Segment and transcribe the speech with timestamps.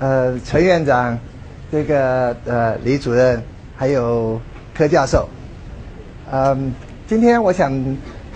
[0.00, 1.18] 呃，陈院长，
[1.70, 3.42] 这个呃李主任，
[3.76, 4.40] 还有
[4.74, 5.28] 柯教授，
[6.32, 6.72] 嗯，
[7.06, 7.70] 今天我想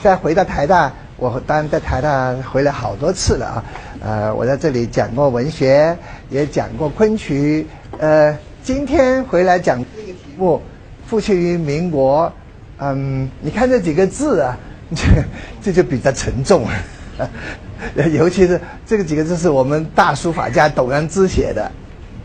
[0.03, 3.65] 再回到台大，我当然在台大回来好多次了啊，
[4.03, 5.97] 呃，我在这里讲过文学，
[6.29, 10.61] 也讲过昆曲，呃，今天回来讲这个题目，
[11.07, 12.31] 父亲于民国，
[12.79, 14.55] 嗯，你看这几个字啊，
[14.95, 15.03] 这
[15.65, 16.75] 这就比较沉重了。
[18.13, 21.71] 尤其是这个几个字是我们大书法家董安之写的，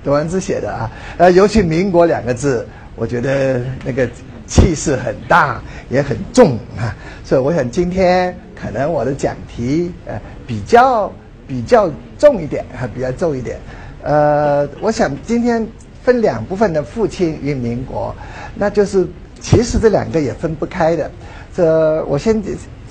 [0.04, 4.09] 董安之写的啊，呃，尤其“民国”两个字，我觉得那个
[4.48, 6.95] 气势很大，也很重啊。
[7.23, 11.12] 所以我想今天可能我的讲题呃比较
[11.48, 13.59] 比较重一点啊，比较重一点。
[14.02, 15.67] 呃，我想今天
[16.03, 18.16] 分两部分的父亲与民国，
[18.56, 19.08] 那就是
[19.40, 21.12] 其实这两个也分不开的。
[21.56, 22.42] 这我先。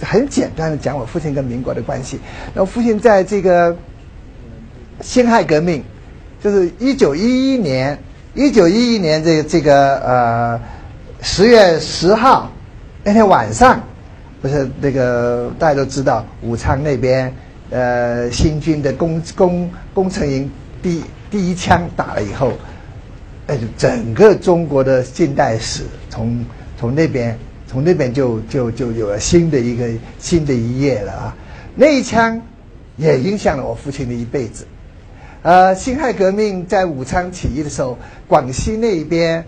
[0.00, 2.20] 很简单的讲，我父亲跟民国的关系。
[2.54, 3.76] 那我父亲在这个
[5.00, 5.82] 辛亥革命，
[6.42, 7.98] 就是一九一一年，
[8.34, 10.60] 一九一一年这个这个呃
[11.20, 12.50] 十月十号
[13.02, 13.80] 那天晚上，
[14.40, 17.34] 不是那个大家都知道，武昌那边
[17.70, 22.52] 呃新军的工工工程营第第一枪打了以后，
[23.46, 26.44] 那就，整个中国的近代史从
[26.78, 27.36] 从那边。
[27.70, 29.86] 从那边就就就有了新的一个
[30.18, 31.36] 新的一页了啊！
[31.76, 32.40] 那一枪
[32.96, 34.66] 也影响了我父亲的一辈子。
[35.42, 39.44] 呃，辛亥革命在武昌起义的时候，广西那边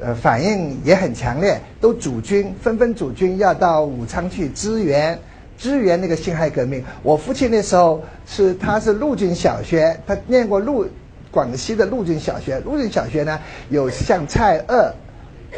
[0.00, 5.18] 呃反应也很强烈，都组军，纷纷组军要到武昌去支援
[5.58, 6.82] 支援那个辛亥革命。
[7.02, 10.86] 我父亲那时候是他是陆军小学，他念过陆
[11.32, 14.92] 广西的陆军小学，陆军小学呢有像蔡锷。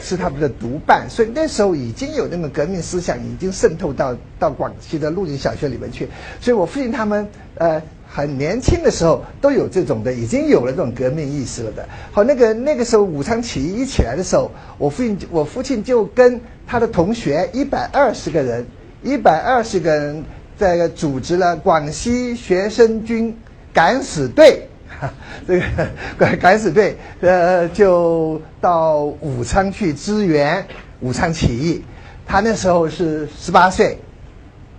[0.00, 6.08] 是他们的独办，所以那时候已经有那个革命思想，已经渗透到到广西的陆军小学里面去。
[6.40, 11.88] 所以我父亲他们呃很年轻的时候都有这种的，已经有了这种革命意识了的。
[12.12, 18.66] 好，那个那个时候武昌起义一起来的时候，我父亲我父亲就跟他的同学一百二十个人，
[19.02, 20.24] 一百二十个人
[20.56, 23.36] 在组织了广西学生军
[23.72, 24.68] 敢死队。
[25.46, 25.64] 这个
[26.18, 30.66] 敢敢死队，呃，就到武昌去支援
[31.00, 31.84] 武昌起义。
[32.26, 33.98] 他那时候是十八岁，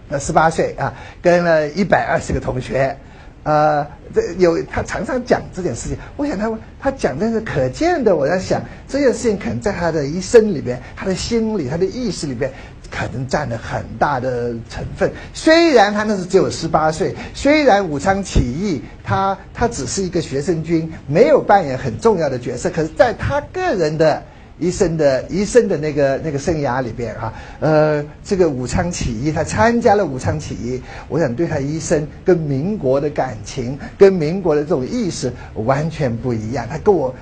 [0.09, 2.97] 呃，十八岁啊，跟了一百二十个同学，
[3.43, 5.97] 呃，这有他常常讲这件事情。
[6.17, 8.15] 我想他他讲的是可见的。
[8.15, 12.51] 我在想这件事情可能在他的一生里边，他的心里，他的意识里边。
[12.89, 15.11] 可能占了很大的成分。
[15.33, 24.23] 虽然他那时只有十八岁，虽然武昌起义他他只是一个学生军，没有扮演很重要的角色，可是在他个人的
[24.59, 36.67] 一生的一生的那个那个生涯里边啊，呃，这个武昌起义，他参加了武昌起义，我想对他一生跟民国的感情，跟民国的这种意识完全不一样。
[36.69, 37.13] 他跟我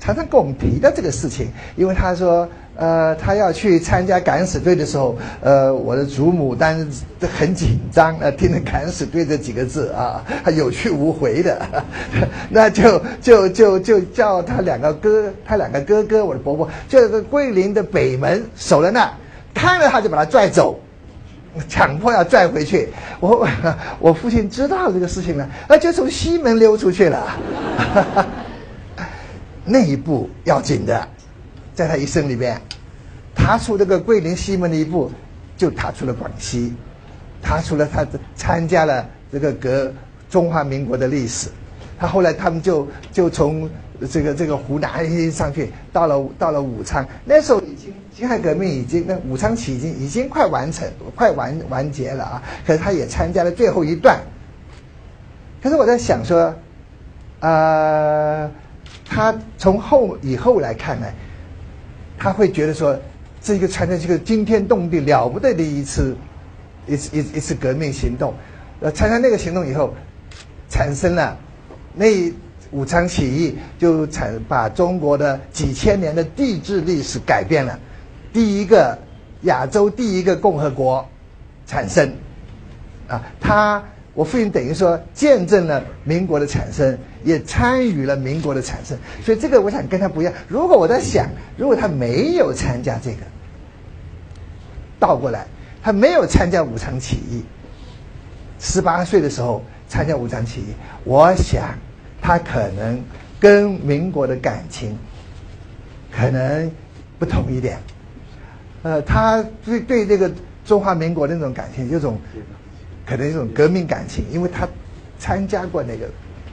[0.00, 2.48] 常常跟我们提到这个事情，因为他说。
[2.76, 7.02] 呃，他要去参加敢死队的时候，呃，我的祖母当时
[7.38, 11.64] 很紧张，呃，听着“敢死队”这几个字啊，他有去无回的，
[12.50, 19.08] 那就就就就叫他两个哥，他两个哥哥，我的伯伯，就在桂林的北门守在那，
[19.54, 20.80] 看了他就把他拽走，
[21.68, 22.88] 强迫要拽回去。
[23.20, 23.46] 我
[24.00, 27.24] 我父亲知道这个事情了，那就从西门溜出去了，
[29.64, 31.08] 那一步要紧的。
[31.74, 32.60] 在他一生里边，
[33.34, 35.10] 踏出这个桂林西门的一步，
[35.56, 36.72] 就踏出了广西，
[37.42, 39.92] 踏出了他参加了这个革
[40.30, 41.48] 中华民国的历史。
[41.98, 43.68] 他后来他们就就从
[44.10, 47.06] 这个这个湖南上去，到了到了武昌。
[47.24, 52.42] 那时候已经辛亥革命已经那武昌起义已经已经快完成快完完结了啊！
[52.66, 54.20] 可是他也参加了最后一段。
[55.62, 56.54] 可是我在想说，
[57.40, 58.50] 呃，
[59.08, 61.06] 他从后以后来看呢？
[62.18, 62.98] 他会觉得说，
[63.40, 66.16] 这个参加这个惊天动地了不得的一次，
[66.86, 68.34] 一次一一次革命行动，
[68.80, 69.94] 呃，参加那个行动以后，
[70.68, 71.36] 产生了
[71.94, 72.32] 那
[72.70, 77.78] 武昌起义，就产把中国的几千年的地质历史改变了，
[78.32, 78.98] 第一个
[79.42, 81.06] 亚洲第一个共和国
[81.66, 82.12] 产生，
[83.08, 83.82] 啊，他。
[84.16, 90.32] 我父亲等于说见证了民国的产生，也参与了民国的产生，所以这个我想跟他不一样。
[90.46, 93.18] 如果我在想，如果他没有参加这个，
[95.00, 95.46] 倒过来，
[95.82, 97.42] 他没有参加武昌起义，
[98.60, 100.74] 十八岁的时候参加武昌起义，
[101.04, 101.74] 我想
[102.22, 103.02] 他可能
[103.40, 104.96] 跟民国的感情
[106.12, 106.70] 可能
[107.18, 107.78] 不同一点。
[108.82, 110.30] 呃，他对对这个
[110.64, 112.18] 中华民国的那种感情有种。
[113.06, 114.66] 可能一种革命感情，因为他
[115.18, 116.08] 参加过那个，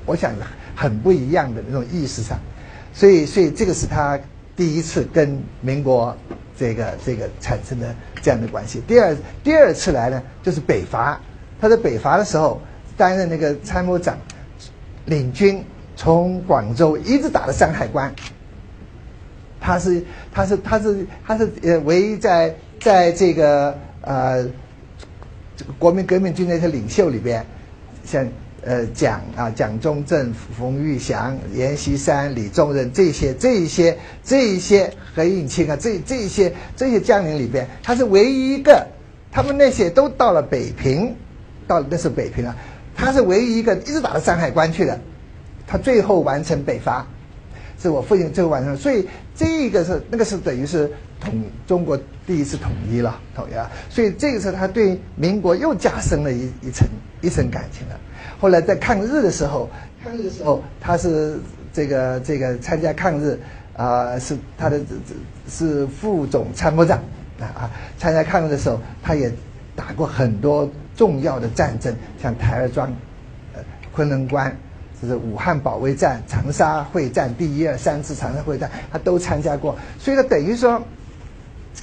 [0.05, 0.33] 我想
[0.75, 2.39] 很不一样的那种意识上，
[2.93, 4.19] 所以所以这个是他
[4.55, 6.15] 第一次跟民国
[6.57, 8.81] 这个这个产生的这样的关系。
[8.87, 11.19] 第二第二次来呢，就是北伐，
[11.59, 12.61] 他在北伐的时候
[12.97, 14.17] 担任那个参谋长，
[15.05, 15.63] 领军
[15.95, 18.13] 从广州一直打到山海关。
[19.59, 20.03] 他是
[20.33, 24.43] 他是他是他是呃唯一在在这个呃
[25.55, 27.45] 这个国民革命军那些领袖里边，
[28.03, 28.27] 像
[28.63, 38.87] 呃蒋啊蒋中正、冯玉祥、阎锡山、李宗仁这些这一些这一些何应钦啊这这一些这些将领里边，他是唯一一个，
[39.31, 41.15] 他们那些都到了北平，
[41.67, 42.55] 到了那是北平啊，
[42.95, 44.99] 他是唯一一个一直打到山海关去的，
[45.65, 47.05] 他最后完成北伐。
[47.81, 56.87] 是我父亲最后完成，所以这个是那个是等于是统中国第一次统一了，统一了，所以这个是他对民国又加深了一一层
[57.21, 57.99] 一层感情了。
[58.41, 59.69] 后来在抗日的时候，
[60.03, 61.39] 抗日的时候他是
[61.71, 63.39] 这个这个参加抗日
[63.77, 64.81] 啊，是他的
[65.47, 66.97] 是副总参谋长
[67.39, 69.31] 啊啊，参加抗日的时候，他也
[69.75, 72.91] 打过很多重要的战争，像台儿庄、
[73.53, 73.61] 呃
[73.93, 74.51] 昆仑关。
[74.99, 80.79] 就是武汉保卫战、长沙会战，第一、二、三次长沙会战，他都参加过，所以他等于说，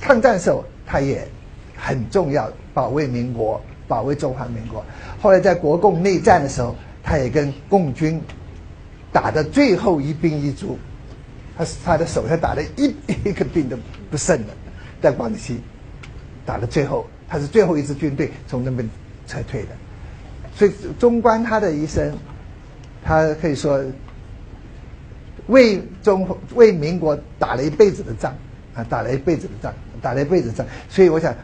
[0.01, 1.27] 抗战时候他也
[1.77, 4.85] 很重要，保卫民国，保卫中华民国。
[5.21, 8.21] 后来在国共内战的时候，他也跟共军
[9.11, 10.79] 打的最后一兵一卒，
[11.57, 12.95] 他他的手下打的一
[13.25, 13.77] 一个兵都
[14.11, 14.55] 不剩了，
[15.01, 15.61] 在广西
[16.45, 18.89] 打到最后，他是最后一支军队从那边
[19.27, 19.69] 撤退的，
[20.55, 22.17] 所以纵观他的一生。
[23.05, 23.83] 他可以说
[25.47, 28.35] 为中为民国打了一辈子的仗
[28.75, 30.67] 啊，打了一辈子的仗，打了一辈子仗。
[30.91, 31.35] 所以我想，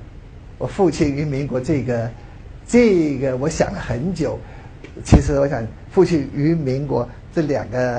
[0.59, 2.11] 我父亲与民国这个
[2.67, 4.39] 这个，我想了很久。
[5.05, 7.99] 其实我想，父亲与民国这两个，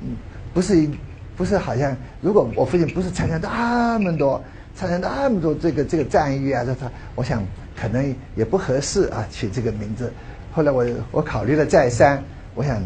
[0.00, 0.16] 嗯，
[0.54, 0.88] 不是
[1.36, 4.42] 不是好像，如果我父亲不是参加那么多
[4.74, 7.42] 参加那么多这个这个战役啊，这他，我想
[7.76, 10.12] 可能也不合适啊，取这个名字。
[10.52, 12.22] 后来我我考虑了再三。
[12.56, 12.82] 我想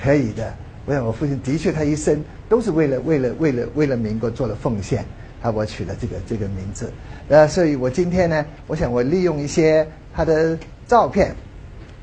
[0.00, 0.54] 可以的。
[0.86, 5.04] 我想我父亲的确，他一生都是为了为了为了为了民国做了奉献，
[5.42, 6.90] 他我取了这个这个名字。
[7.28, 9.86] 呃，所以我今天呢，我想我利用一些
[10.18, 11.32] 他的照片，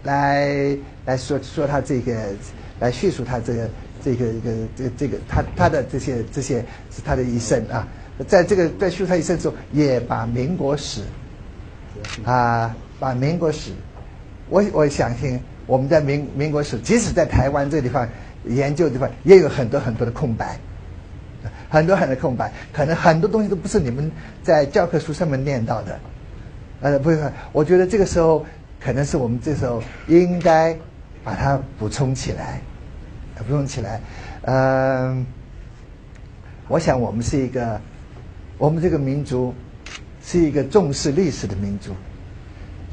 [0.03, 2.15] 来来说说他这个，
[2.79, 3.69] 来叙述他这个
[4.01, 7.85] 这个这个这个这个他他的这些这些是他的一生啊。
[8.25, 11.01] 在这个在叙述他一生之后，也把民国史
[12.23, 13.71] 啊，把民国史，
[14.47, 15.37] 我我相信。
[15.67, 18.07] 我们在民民国史，即使在台湾这个地方
[18.45, 20.57] 研究地方，也有很多很多的空白，
[21.67, 24.09] 很多很多空白，可能很多东西都不是你们
[24.41, 25.99] 在教科书上面念到的，
[26.85, 28.45] 呃，不是，我觉得这个时候
[28.79, 30.77] 可能是我们这时候应该
[31.23, 32.61] 把它补充起来，
[33.39, 33.99] 补充起来。
[34.43, 35.25] 嗯，
[36.67, 37.81] 我想我们是一个，
[38.59, 39.51] 我们这个民族
[40.23, 41.91] 是一个重视历史的民族。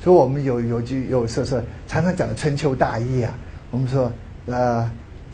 [0.02, 3.34] 所以我们有有句有时候说常常讲的春秋大义啊，
[3.70, 4.10] 我们说
[4.46, 4.90] 呃，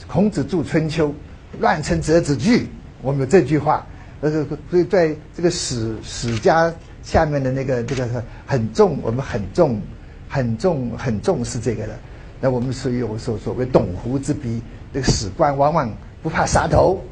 [0.08, 1.14] 孔子著春秋，
[1.60, 2.66] 乱臣择子句，
[3.02, 3.86] 我们有这句话，
[4.20, 6.74] 呃，所以在这个史史家
[7.08, 8.06] 下面的那个这个
[8.46, 9.80] 很重，我们很重
[10.28, 11.94] 很重很重视这个的。
[12.38, 14.60] 那我们所以有所所谓董狐之笔，
[14.92, 15.90] 这个史官往往
[16.22, 17.02] 不怕杀头，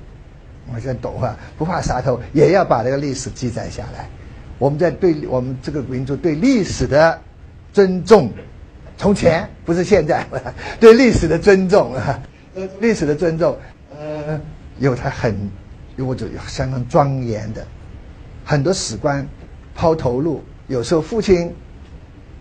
[0.72, 4.06] 我现在懂啊，不怕杀头，也要把这个历史记载下来。
[4.58, 7.18] 我们在对我们这个民族对历史的。
[7.72, 8.32] 尊重，
[8.96, 10.24] 从前不是现在，
[10.80, 12.18] 对历史的尊重啊，
[12.80, 13.54] 历史的尊重，
[13.94, 14.40] 呃，
[14.78, 15.36] 有他很，
[15.96, 17.62] 有着相当庄严的，
[18.46, 19.28] 很多史官
[19.76, 21.54] 抛头颅，有时候父亲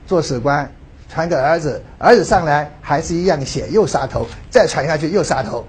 [0.08, 0.72] 做史官
[1.10, 5.64] 传给儿子，儿子上来还是一样写，又杀头，再传下去又杀头，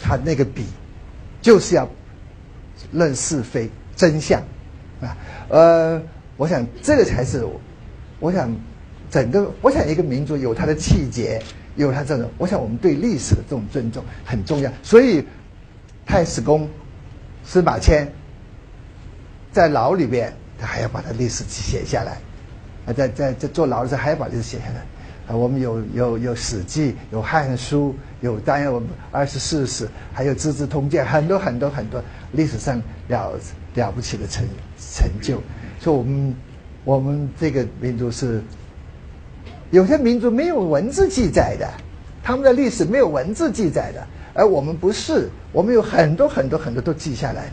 [0.00, 0.66] 他那个笔
[1.42, 1.88] 就是要
[2.92, 4.40] 论是非真相
[5.00, 5.16] 啊，
[5.48, 6.00] 呃，
[6.36, 7.44] 我想这个才是，
[8.20, 8.54] 我想。
[9.10, 11.42] 整个，我想一个民族有它的气节，
[11.74, 14.70] 有它这种，我想我们对历史的这种尊重很重要。
[14.84, 15.26] 所以，
[16.06, 16.68] 太史公
[17.44, 18.06] 司马迁
[19.50, 22.18] 在牢里边，他还要把他历史写下来，
[22.86, 24.84] 啊，在在在坐牢的时候还要把历史写下来。
[25.28, 32.02] 啊，我们有有有《史记》，有《汉书》，有当然我们二十四史，还有《资治通鉴》，很多很多很多
[32.32, 33.32] 历史上了
[33.74, 34.44] 了不起的成
[34.76, 35.40] 成就。
[35.78, 36.34] 所以，我们
[36.84, 38.42] 我们这个民族是。
[39.70, 41.70] 有些民族没有文字记载的，
[42.24, 47.52] 他们的历史没有文字记载的，而我们不是，我们有很多很多很多都记下来的，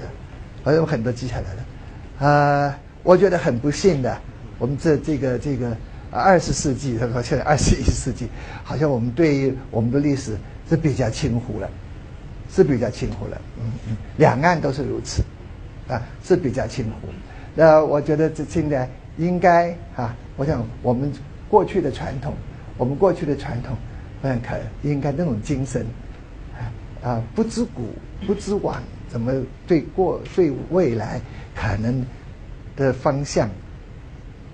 [0.64, 4.18] 还有很多记下来的，啊，我觉得很不幸的，
[4.60, 5.74] 我们这这个这个
[6.12, 8.28] 二十世纪，他 说现在二十一世纪，
[8.66, 10.36] 好像我们对于我们的历史
[10.70, 11.70] 是比较轻忽了，
[12.52, 13.42] 是比较轻忽了。
[13.62, 15.24] 嗯嗯，两岸都是如此，
[15.88, 17.08] 啊，是比较轻忽。
[17.56, 21.10] 那我觉得这现在应该啊，我想我们
[21.48, 22.34] 过去的传统，
[22.78, 23.78] 我们过去的传统，
[24.22, 25.86] 我想可应该那种精神，
[27.02, 27.84] 啊，不知古
[28.26, 29.32] 不知往，怎么
[29.66, 31.22] 对过对未来
[31.56, 32.06] 可能
[32.78, 33.50] 的方向，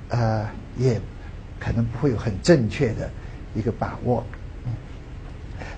[0.10, 1.00] 呃，也
[1.60, 3.08] 可能不会有很正确的
[3.54, 4.24] 一个把握。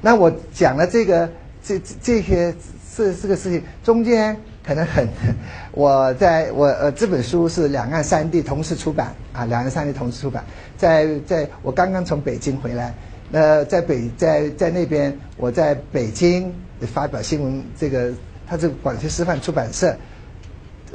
[0.01, 1.29] 那我讲了这个
[1.61, 2.55] 这这些
[2.95, 4.39] 这这个事情中间。
[4.67, 5.07] 可能很，
[5.73, 10.43] 我在我呃这本书是两岸三地同时出版啊，两岸三地同时出版，
[10.75, 12.91] 在在我刚刚从北京回来，
[13.29, 18.11] 那在北在在那边我在北京发表新闻，这个
[18.47, 19.95] 它是广西师范出版社，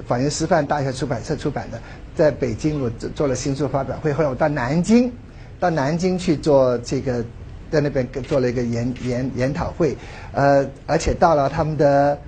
[0.07, 1.80] 广西师范大学出版社出版的，
[2.14, 5.12] 在北京我做做了新书发表会，后来我到南京，
[5.59, 7.25] 到南京去做这个，
[7.71, 9.97] 在那边做了一个研研研讨会，
[10.33, 12.19] 呃，而且到了他们的。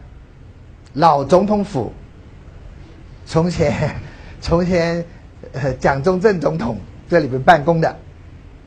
[0.94, 1.90] 老总统府，
[3.24, 3.96] 从前，
[4.42, 5.02] 从前，
[5.52, 6.76] 呃，蒋中正总统
[7.08, 7.96] 在里边办公的，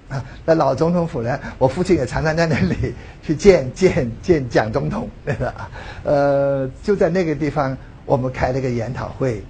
[0.10, 5.70] 啊，那老总统府呢，我父亲也常常在那里 去见见见蒋总统，对吧？
[6.04, 9.42] 呃，就在那个地方，我们开了个研讨会，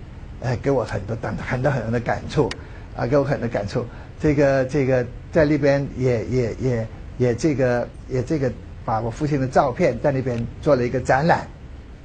[0.41, 2.49] 呃，给我很多很很多很多的感触，
[2.95, 3.85] 啊，给我很多感触。
[4.19, 8.51] 这个这个在那边也也也也这个也这个
[8.83, 11.47] 把我父亲的照片在那边做了一个展览。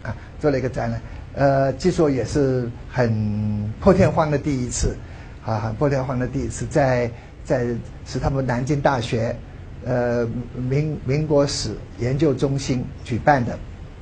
[0.02, 1.02] 啊，做了一个展览，
[1.34, 4.96] 呃，据说也是很破天荒的第一次，
[5.44, 7.10] 啊，很破天荒的第一次，在
[7.44, 7.66] 在
[8.06, 9.36] 是他们南京大学，
[9.84, 10.26] 呃，
[10.56, 13.58] 民民国史研究中心举办的，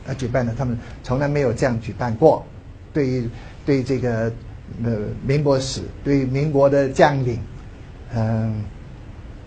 [0.09, 2.45] 呃，举办的，他们从来没有这样举办过，
[2.93, 3.29] 对于
[3.65, 4.33] 对这个
[4.83, 7.39] 呃民国史，对于民国的将领，
[8.13, 8.65] 嗯，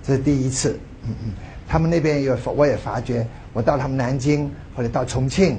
[0.02, 1.34] 这是第一次，嗯嗯，
[1.68, 5.58] 他们那边有，我也发觉，我到他们南京或者到重庆。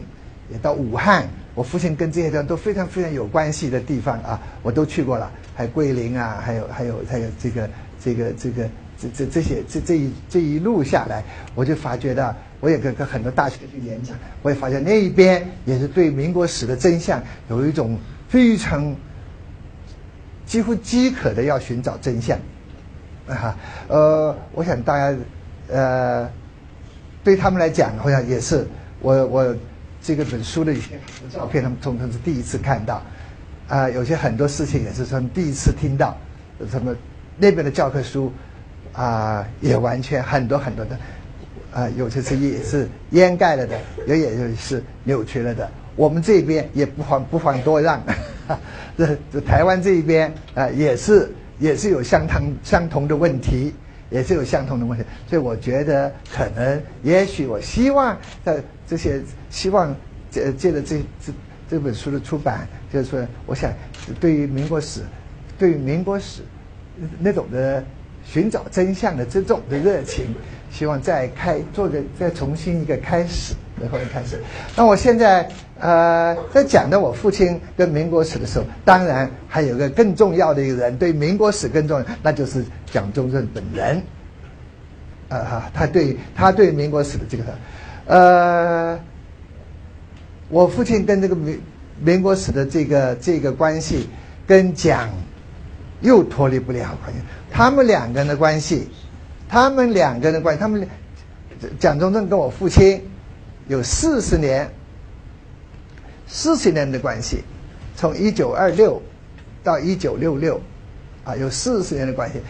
[0.50, 5.30] 也到武汉，我父亲跟这些地方都非常非常有关系的地方啊，我都去过了。
[5.54, 8.68] 还有桂林啊，还有还有还有这个这个这个
[8.98, 18.96] 这这这些这这一这一路下来，我就发觉到，我也跟跟很多大学去演讲，我也发现那一边也是对民国史的真相有一种非常
[20.46, 22.38] 几乎饥渴的要寻找真相
[23.26, 23.54] 啊。
[23.88, 25.18] 呃，我想大家
[25.68, 26.30] 呃
[27.22, 28.66] 对他们来讲，好像也是
[29.00, 29.56] 我我。
[30.04, 30.98] 这个本书的一些
[31.32, 33.00] 照片，他们通常是第一次看到，
[33.68, 36.18] 啊，有些很多事情也是从第一次听到，
[36.68, 36.92] 什么
[37.38, 38.32] 那边的教科书，
[38.94, 40.98] 啊，也完全很多很多的，
[41.72, 45.68] 啊，有些是也是掩盖了的，也也是扭曲了的。
[45.96, 48.02] 我们这边也不妨不妨多让，
[48.96, 53.74] 这 这台湾这一边啊，也是也是有相同相同的问题。
[54.10, 58.14] 也是有相同的问题，所以我觉得可能，也许我希望
[58.44, 59.96] 在这些希望
[60.30, 61.32] 借借着这这
[61.70, 63.72] 这本书的出版，就是说，我想
[64.20, 65.00] 对于民国史，
[65.58, 66.42] 对于民国史
[67.18, 67.82] 那种的
[68.22, 70.26] 寻找真相的这种的热情，
[70.72, 74.40] 希望再开做个再重新一个开始，然后开始。
[74.74, 75.48] 那我现在
[75.78, 82.64] 呃在讲的我父亲跟民国史的时候，当然还有个更重要的一个人，对民国史更重要，那就是。
[82.92, 84.02] 蒋中正本人，
[85.30, 87.44] 呃哈，他对他对民国史的这个，
[88.04, 89.00] 呃，
[90.50, 91.58] 我父亲跟这个民
[91.98, 94.10] 民国史的这个这个关系，
[94.46, 95.08] 跟蒋
[96.02, 97.22] 又脱离不了关系。
[97.50, 98.90] 他们两个人的关系，
[99.52, 100.88] 他们两个人的关系，他们
[101.78, 103.06] 蒋中正跟我父亲
[103.68, 104.66] 有四十年，
[106.26, 107.44] 四十年的关系，
[107.94, 109.02] 从一九二六
[109.62, 110.58] 到一九六六。
[111.24, 112.40] 啊，有四十年的关系，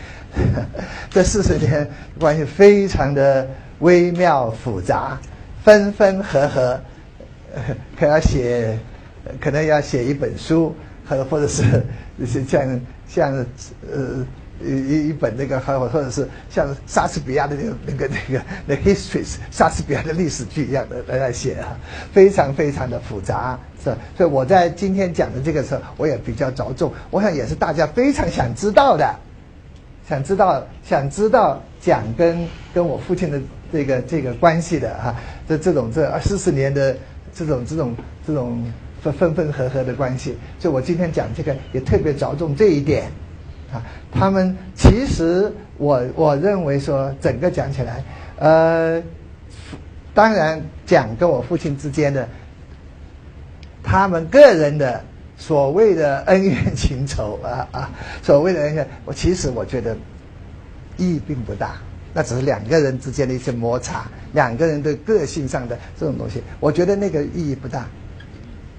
[1.10, 1.90] 这四十年
[2.20, 3.46] 关系非常的
[3.80, 5.18] 微妙复杂，
[5.64, 6.80] 分分合合，
[7.98, 8.78] 可要写，
[9.40, 10.74] 可能要写一本书，
[11.06, 11.84] 或或者是
[12.24, 13.46] 是像像
[13.92, 14.24] 呃
[14.64, 21.76] 一一一本那个，或或者是像莎士比亚的那个那个那个那 history，莎士比亚的历史剧一样的来来写啊，
[22.12, 23.58] 非常非常的复杂。
[23.82, 26.92] 是，所以我在今天讲的这个时候，我也比较着重。
[27.10, 29.14] 我想也是大家非常想知道的，
[30.08, 33.40] 想知道想知道蒋跟跟我父亲的
[33.72, 35.16] 这个这个关系的哈，
[35.48, 36.96] 这这种这二四十年的
[37.34, 38.64] 这种这种这种
[39.02, 40.36] 分分分合合的关系。
[40.60, 43.10] 所以我今天讲这个也特别着重这一点，
[43.72, 48.04] 啊，他们其实我我认为说整个讲起来，
[48.38, 49.02] 呃，
[50.14, 52.28] 当然讲跟我父亲之间的。
[53.84, 55.02] 他们个人的
[55.36, 57.90] 所谓的恩怨情仇啊啊，
[58.22, 59.96] 所谓的恩怨，我其实我觉得
[60.96, 61.78] 意义并不大，
[62.14, 67.84] 那只是两个人之间的一些摩擦，两个人的个性上的这种东西，我觉得那个意义不大。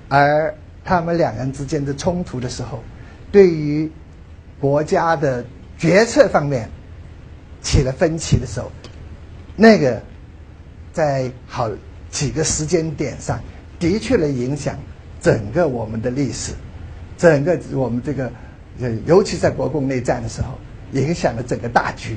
[0.08, 2.82] 而他们两人之间的冲突的时候，
[3.30, 3.92] 对于
[4.64, 5.44] 国家的
[5.78, 6.70] 决策方面
[7.62, 8.72] 起了分歧的时候，
[9.58, 10.02] 那个
[10.94, 11.70] 在好
[12.10, 13.38] 几个时间点上
[13.78, 14.80] 的确能影响
[15.20, 16.54] 整个我们的历史，
[17.18, 18.32] 整个我们这个，
[18.80, 20.58] 呃尤其在国共内战的时候，
[20.94, 22.16] 影响了整个大局。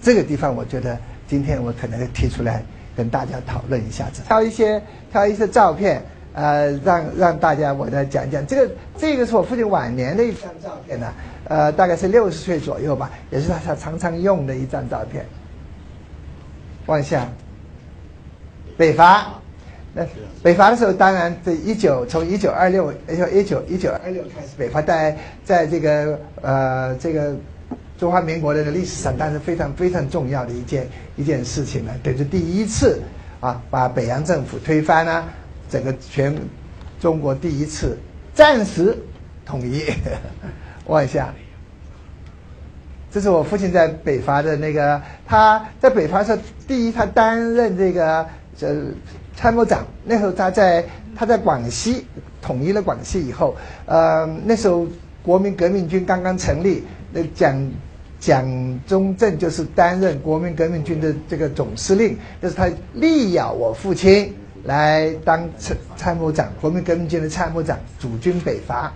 [0.00, 0.96] 这个地方，我觉得
[1.26, 2.62] 今天我可能提出来
[2.96, 4.80] 跟大家讨论一下子，挑一些
[5.10, 6.00] 挑一些照片，
[6.32, 8.46] 呃，让让大家我来讲讲。
[8.46, 11.12] 这个这个是我父亲晚年的一张照片呢，
[11.48, 15.24] 呃，大概是六十岁左右吧，也是他他常常用的一张照片。
[16.86, 17.28] 往下，
[18.76, 19.26] 北伐，
[19.94, 20.06] 那
[20.42, 27.34] 北伐的时候，当然这一九从一九二六，一九一九一九二六开始，北伐在在这个呃这个。
[27.98, 30.86] 中华民国的历史上，但是非常非常重要的一件
[31.16, 33.00] 一件事情呢，等于第一次
[33.40, 35.26] 啊，把北洋政府推翻了，
[35.70, 36.36] 整个全
[37.00, 37.96] 中国第一次
[38.34, 38.94] 暂时
[39.46, 39.84] 统一。
[40.84, 41.32] 往下，
[43.10, 46.38] 这是我父亲在北伐的那个，他在北伐时候，
[46.68, 48.26] 第一他担任这个
[48.60, 48.76] 呃
[49.34, 50.84] 参谋长，那时候他在
[51.16, 52.04] 他在广西
[52.42, 54.86] 统一了广西以后，呃，那时候
[55.22, 57.70] 国民革命军刚刚成立，那蒋。
[58.18, 64.34] 蒋中正就是担任国民革命军的这个总司令，就是他力邀我父亲
[64.64, 68.90] 来当参参谋长，国民革命军的参谋长，主军北伐。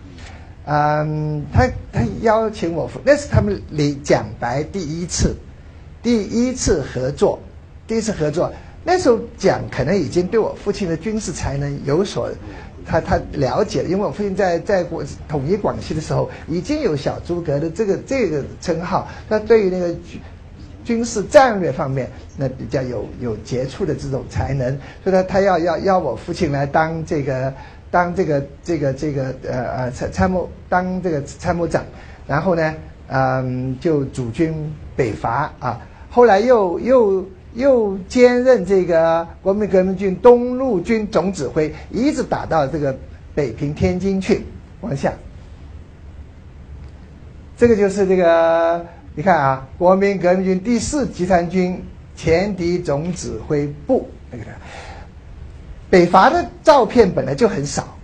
[0.72, 5.34] 嗯，他他邀请我父，那是他们李蒋白第一次，
[6.00, 7.40] 第一次合作，
[7.88, 8.52] 第一次合作。
[8.84, 12.30] 那时候蒋可能已经对我父亲的军事才能有所。
[12.86, 19.08] 他他了解，因为我父亲在在国统一广西的时候，已经有小诸葛的这个这个称号。
[19.28, 20.20] 他对于那个军
[20.84, 24.70] 军事战略方面，那比较有有杰出的这种才能，
[25.04, 27.52] 所以他他要要要我父亲来当这个
[27.90, 31.84] 当这个这个这个呃呃参参谋当这个参谋长，
[32.26, 32.74] 然后呢，
[33.08, 34.54] 嗯，就主军
[34.96, 37.26] 北伐啊，后来又又。
[37.52, 42.96] 又兼任这个国民革命军东路军总指挥，一直打到这个
[43.34, 44.44] 北平、天津去。
[44.82, 45.12] 往下，
[47.56, 51.82] 这个就是这个，你看啊，国民革命军第四集团军
[52.14, 54.44] 前敌总指挥部那个
[55.90, 57.98] 北伐的照片本来就很少，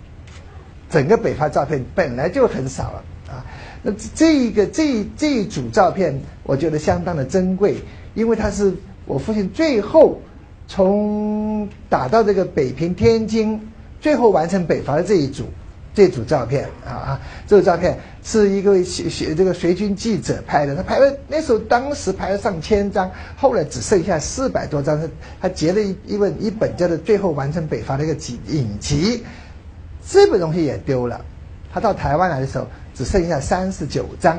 [0.89, 3.45] 整个北伐照片本来就很少了啊。
[3.81, 7.77] 那这一个这这一组照片，我觉得相当的珍贵，
[8.13, 8.73] 因为它是。
[9.09, 10.19] 我父亲最后
[10.67, 13.69] 从打到这个北平、天津，
[14.01, 15.45] 最后完成北伐的这一组，
[15.97, 25.07] 这组照片啊啊，这组照片是一个学学这个随军记者拍的，他拍了那时候当时拍了上千张，后来只剩下四百多张，他
[25.41, 29.23] 他截了一一本一本叫做《最后完成北伐》的一个集影集，
[30.07, 31.19] 这本东西也丢了，
[31.73, 34.37] 他到台湾来的时候只剩下三十九张，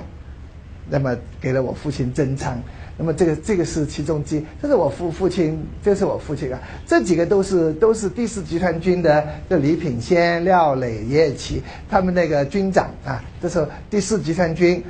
[0.89, 2.61] 那么给了我父亲珍藏。
[3.01, 14.83] 那么这个这个是其中之一，这是我父父亲，这是我父亲啊，这几个都是都是第四集团军的，这李品仙、廖磊、叶奇，他们那个军长啊，这是第四集团军，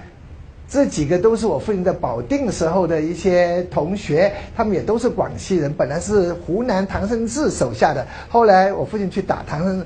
[0.66, 9.84] 这几个都是我父亲在保定时候的一些同学，他们也都是广西人，本来是湖南唐生智手下的，后来我父亲去打唐生，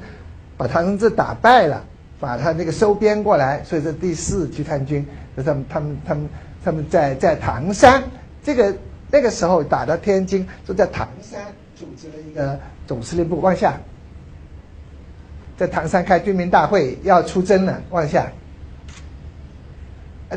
[0.57, 1.83] 把唐生智打败了，
[2.21, 5.05] 把他那个收编过来，所以这第四集团军，
[5.37, 6.29] 就他们他们他们。
[6.65, 8.01] 他们在在唐山，
[8.41, 8.73] 这个
[9.11, 11.41] 那个时候打到天津，就在唐山
[11.75, 13.41] 组织了一个总司令部。
[13.41, 13.77] 往下，
[15.59, 17.83] 在唐山开军民大会，要出征了。
[17.91, 18.31] 往下，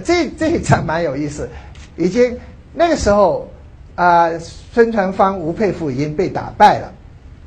[0.04, 1.48] 这这一场蛮有意思。
[1.96, 2.36] 已经
[2.74, 3.48] 那个时候
[3.94, 6.92] 啊，孙传芳、吴佩孚已经被打败了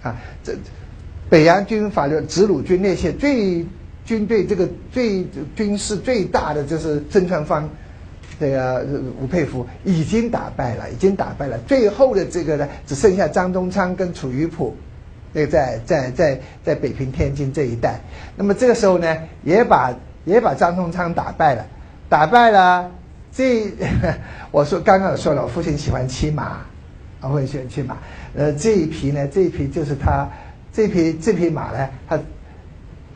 [0.04, 0.14] 啊。
[0.44, 0.54] 这
[1.28, 3.66] 北洋军法律直鲁军那些最
[4.09, 5.23] 军队这个最
[5.55, 7.68] 军事最大的就是孙传芳。
[8.40, 8.87] 这个
[9.21, 11.59] 吴佩孚已经打败了，已经打败了。
[11.66, 14.77] 最后的这个呢，只剩下张宗昌跟楚瑜甫，
[15.33, 17.99] 那个在在在在北平、天津这一带。
[18.37, 19.92] 那么这个时候呢，也把
[20.25, 21.66] 也把张宗昌打败了，
[22.09, 22.90] 打败了。
[23.33, 23.73] 这
[24.53, 26.59] 我说刚刚说了，我父亲喜欢骑马，
[27.21, 27.97] 我父亲喜欢骑马。
[28.37, 30.29] 呃，这一匹呢，这一匹就是他
[30.73, 32.16] 这匹这匹马呢，他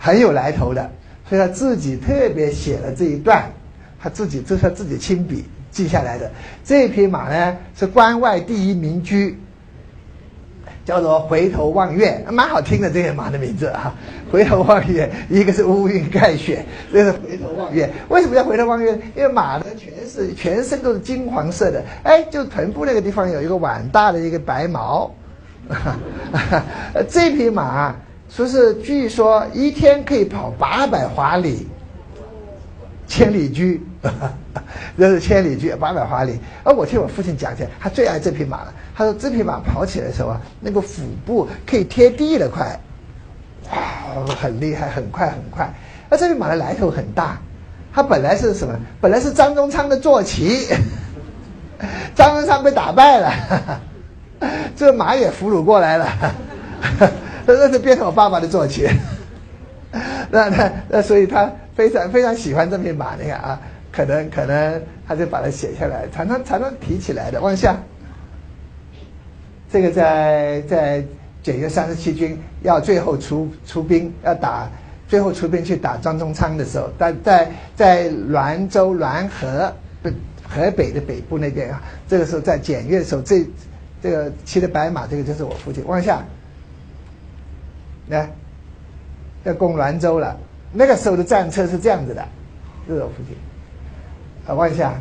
[0.03, 0.91] 很有来头的，
[1.29, 3.45] 所以他自己特别写了这一段。
[4.01, 6.29] 他自己这是他自己亲笔记下来的。
[6.65, 9.39] 这匹马呢是关外第一名驹，
[10.85, 13.95] 叫做回头望月，蛮好听的这些马的名字啊。
[14.33, 17.89] 回头望月，一个是乌云盖雪，这是回头望月。
[18.09, 18.91] 为什么叫回头望月？
[19.15, 25.15] 因为马呢全是全身都是金黄色的，哎，就臀部那个地方有一个碗大的一个白毛。
[27.09, 27.95] 这匹马
[28.35, 31.67] 说是据说一天可以跑八百华里，
[33.07, 33.87] 千里驹。
[34.99, 36.39] 这是千里驹，八百华里。
[36.65, 38.73] 而我听我父亲讲起来，他最爱这匹马了。
[38.97, 42.81] 他说这匹马跑起来的时候啊，那个腹部可以贴地的快，
[43.71, 45.71] 哇，很厉害，很快很快。
[46.09, 47.39] 那这匹马的来头很大，
[47.93, 48.75] 它本来是什么？
[48.99, 50.67] 本来是张宗昌的坐骑，
[52.17, 53.81] 张宗昌被打败了，
[54.75, 56.09] 这马也俘虏过来了，
[57.47, 58.89] 这是变成我爸爸的坐骑。
[60.31, 63.15] 那那那，所以他非常非常喜欢这匹马。
[63.17, 63.61] 你看啊。
[63.95, 67.39] 可能可能他就把它写下来，常常常常提起来的。
[67.39, 67.77] 往下，
[69.71, 71.05] 这个在在
[71.43, 74.67] 九月三十七军要最后出出兵要打，
[75.07, 79.71] 最后出兵去打张宗昌的时候，在在在滦州滦河
[80.49, 83.45] 河北的北部那边啊，这个时候在检阅的时候，这
[84.03, 85.85] 这个骑的白马，这个就是我父亲。
[85.87, 86.25] 往下，
[88.09, 88.29] 来
[89.45, 90.39] 要攻兰州了，
[90.73, 92.27] 那个时候的战车是这样子的，
[92.87, 93.37] 这是我父亲。
[94.47, 94.95] 啊，往下，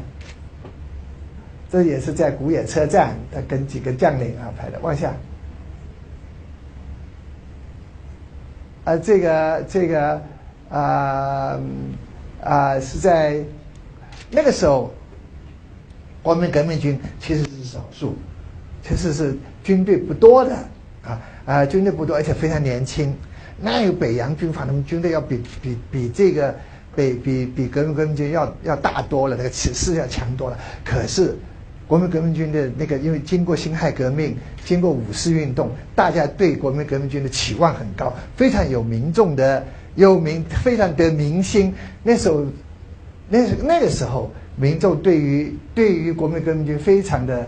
[1.71, 4.79] 这也是在古野车站，他跟几个将领啊拍的。
[4.81, 5.13] 往下，
[8.83, 10.21] 啊，这个这个
[10.69, 11.59] 啊
[12.43, 13.43] 啊是在
[14.29, 14.93] 那个时候，
[16.21, 18.15] 国民革命军其实是少数，
[18.83, 20.55] 其实是军队不多的
[21.03, 23.15] 啊啊，军队不多，而且非常年轻。
[23.59, 26.55] 那有北洋军阀，他们军队要比比比这个。
[26.93, 30.59] 比比比革命革命军要要大多了，那个气势要强多了。
[30.83, 31.37] 可是，
[31.87, 34.35] 国民革命军的那个，因为经过辛亥革命，
[34.65, 41.73] 经过五四运动，大家对国民革命军的期望很高，非常有民众的有民，非常得民心。
[42.03, 42.45] 那时候，
[43.29, 47.47] 那那个时候，民众对于对于国民革命军非常的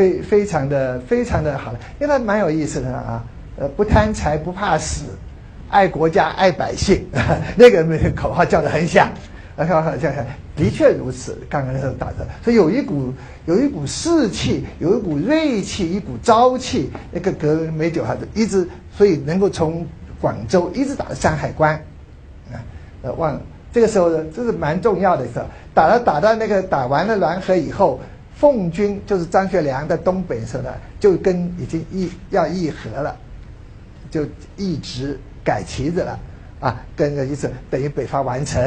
[0.00, 3.22] 非非常的非常的好了，因为他蛮有意思的啊，
[3.58, 5.04] 呃，不贪财不怕死。
[5.68, 7.06] 爱国家爱百姓，
[7.54, 9.08] 那个那个口号叫的很响，
[9.56, 10.10] 啊，叫叫
[10.56, 11.38] 的确如此。
[11.50, 13.12] 刚刚那时候打的，所以有一股
[13.44, 16.90] 有一股士气，有一股锐气，一股朝气。
[17.12, 19.86] 那个革命没久，还是一直，所以能够从
[20.20, 21.74] 广州一直打到山海关，
[22.50, 22.58] 啊，
[23.02, 23.40] 呃，忘了
[23.72, 25.44] 这个时候呢，这是蛮重要的时候。
[25.72, 28.00] 打了打到那个打完了滦河以后，
[28.40, 33.14] 奉军就是张学良的东北时候呢，就跟已经议要议和了，
[34.10, 34.26] 就
[34.56, 35.16] 一直。
[35.42, 36.20] 改旗子了，
[36.60, 38.62] 啊，跟着意思等于北伐完成，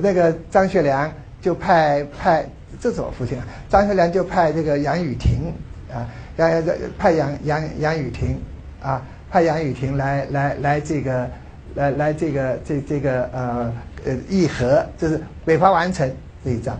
[0.00, 2.46] 那个张学良就派派，
[2.80, 3.36] 这是我父亲，
[3.68, 5.52] 张学良就派这个杨雨婷
[5.92, 6.62] 啊，杨杨
[6.96, 8.40] 派杨杨杨雨婷
[8.80, 11.28] 啊，派杨雨婷来来来这个，
[11.74, 13.72] 来来这个这这个呃
[14.06, 16.08] 呃议和，就是北伐完成
[16.44, 16.78] 这一章，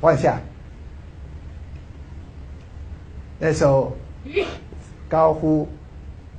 [0.00, 0.40] 往下，
[3.38, 3.96] 那时候
[5.08, 5.68] 高呼。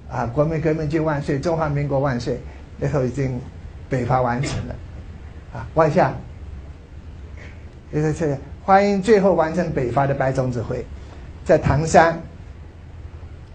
[0.09, 0.25] 啊！
[0.25, 1.37] 国民革命军万岁！
[1.37, 2.39] 中华民国万岁！
[2.77, 3.41] 那时候已经
[3.89, 4.75] 北伐完成了，
[5.53, 6.13] 啊，往下，
[7.91, 10.85] 这是欢迎最后完成北伐的白总指挥，
[11.43, 12.17] 在唐山，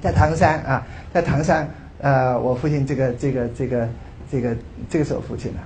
[0.03, 1.67] 在唐山啊，在唐山，
[2.01, 3.89] 呃，我父亲这个这个这个
[4.31, 4.57] 这个
[4.91, 5.65] 这个是我父亲啊，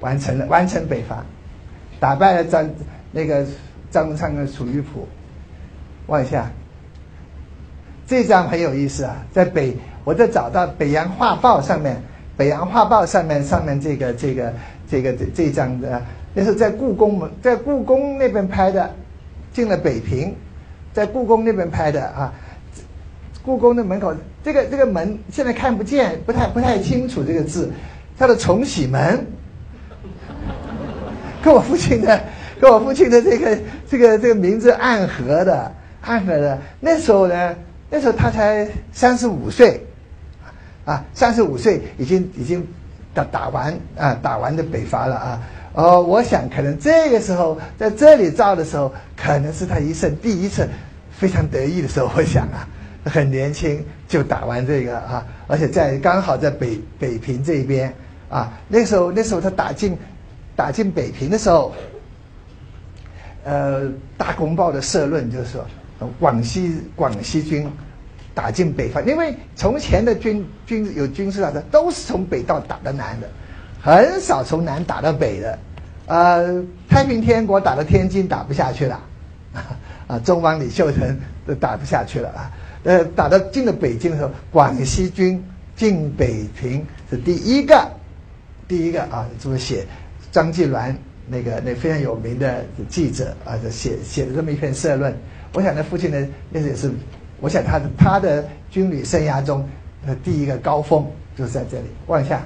[0.00, 1.22] 完成了完成北伐，
[2.00, 2.66] 打败了张
[3.12, 3.44] 那个
[3.90, 5.06] 张宗昌的楚玉璞，
[6.06, 6.50] 往下。
[8.06, 11.96] 这张很有意思啊，在北，我在找到《北洋画报》上面，
[12.36, 14.52] 《北洋画报》上面上面这个这个
[14.90, 16.02] 这个这这张的，
[16.34, 18.90] 那是在故宫门，在故宫那边拍的，
[19.52, 20.34] 进了北平，
[20.92, 22.32] 在故宫那边拍的啊，
[23.42, 24.14] 故宫的门口，
[24.44, 27.72] 这个这个门现在看不见，不太不太清楚这个字，
[28.18, 29.26] 叫做重禧门，
[31.42, 32.20] 跟我父亲的
[32.60, 35.72] 跟我父亲的这个这个这个名字暗合的，
[36.04, 37.54] 暗合的，那时候呢。
[37.90, 39.80] 那时候他才三十五岁，
[40.84, 42.66] 啊，三十五岁已经已经
[43.12, 45.40] 打打完啊，打完的北伐了啊。
[45.74, 50.68] 哦，我想可能这个时候在这里照的时候，可能是他一生第一次
[51.12, 52.10] 非常得意的时候。
[52.16, 52.66] 我想啊，
[53.04, 57.94] 很年轻就打完这个啊，而且在刚好在北北平这边
[58.28, 58.54] 啊。
[58.66, 59.96] 那时候那时候他打进
[60.56, 61.72] 打进北平的时候，
[63.44, 63.84] 呃，
[64.16, 65.64] 《大公报》的社论就是说。
[66.18, 67.70] 广西广西军
[68.34, 73.28] 打进北方，因为从前的军军有军事上的都是从北到打到南的，
[73.80, 75.58] 很少从南打到北的。
[76.06, 79.00] 呃，太平天国打到天津打不下去了，
[80.06, 82.50] 啊，中王李秀成都打不下去了啊。
[82.82, 85.42] 呃，打到进了北京的时候，广西军
[85.74, 87.88] 进北平是第一个，
[88.68, 89.86] 第一个啊，这么写
[90.30, 90.94] 张继鸾
[91.26, 95.16] 那个那非常有名的记者啊，写写的这么一篇社论。
[95.54, 96.90] 我想他父亲呢，那也是，
[97.40, 99.64] 我想他的他的军旅生涯中
[100.04, 102.42] 的第一个高峰就是在这里，往下，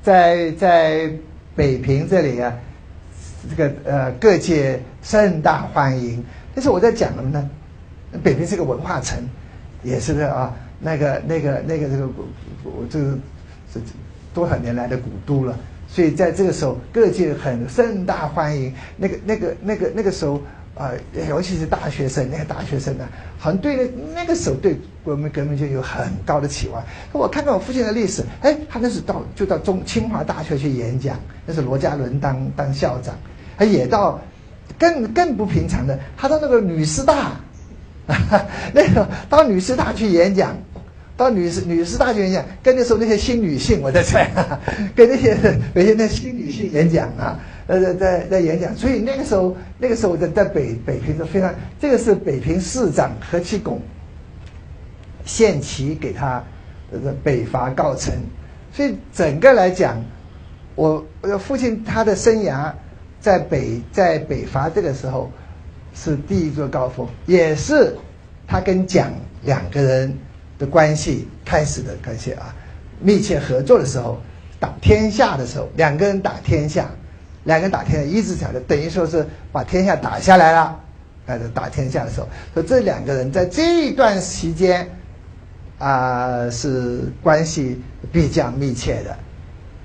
[0.00, 1.10] 在在
[1.56, 2.56] 北平这里啊，
[3.50, 6.24] 这个呃各界盛大欢迎。
[6.54, 7.50] 但是我在讲什么呢？
[8.22, 9.18] 北平是个文化城，
[9.82, 12.08] 也是个啊那个那个那个这个
[12.62, 13.18] 我这个
[13.72, 13.80] 是
[14.32, 15.58] 多少年来的古都了。
[15.88, 18.72] 所以在这个时候，各界很盛大欢迎。
[18.96, 20.40] 那个那个那个那个时候。
[20.76, 20.92] 啊，
[21.28, 23.08] 尤其是大学生，那些大学生呢，
[23.38, 23.76] 好像对
[24.14, 26.84] 那那个时候对国民革命就有很高的期望。
[27.12, 33.14] 我看看我父亲的历史，哎，他那是到就到中清华大学去演讲，那是罗家伦当当校长，
[33.56, 34.20] 他也到
[34.78, 37.40] 更更不平常的，他到那个女师大，
[38.74, 40.54] 那个到女师大去演讲，
[41.16, 44.30] 到女师女师大去演讲，跟那时候那些新女性，我在猜，
[44.94, 45.34] 跟那些
[45.72, 47.40] 那些那新女性演讲啊。
[47.68, 53.80] 呃，在在在演讲，所以那个时候，那个时候在在北北平是非常，这个是北平市长何其拱
[55.24, 56.44] 献旗给他，
[56.92, 58.14] 呃，北伐告成，
[58.72, 60.00] 所以整个来讲，
[60.76, 62.72] 我我父亲他的生涯
[63.20, 65.32] 在北在北伐这个时候
[65.92, 67.96] 是第一个高峰，也是
[68.46, 69.10] 他跟蒋
[69.42, 70.16] 两个人
[70.56, 72.54] 的关系开始的关系啊，
[73.00, 74.20] 密切合作的时候，
[74.60, 76.88] 打天下的时候，两个人打天下。
[77.46, 80.80] 两个人打天下，一直讲的，等于说是把天下打下来了。
[81.26, 84.88] 哎，打天下的时候，说这两个人在这一段期间，
[85.78, 87.80] 啊，是关系
[88.12, 89.16] 比较密切的。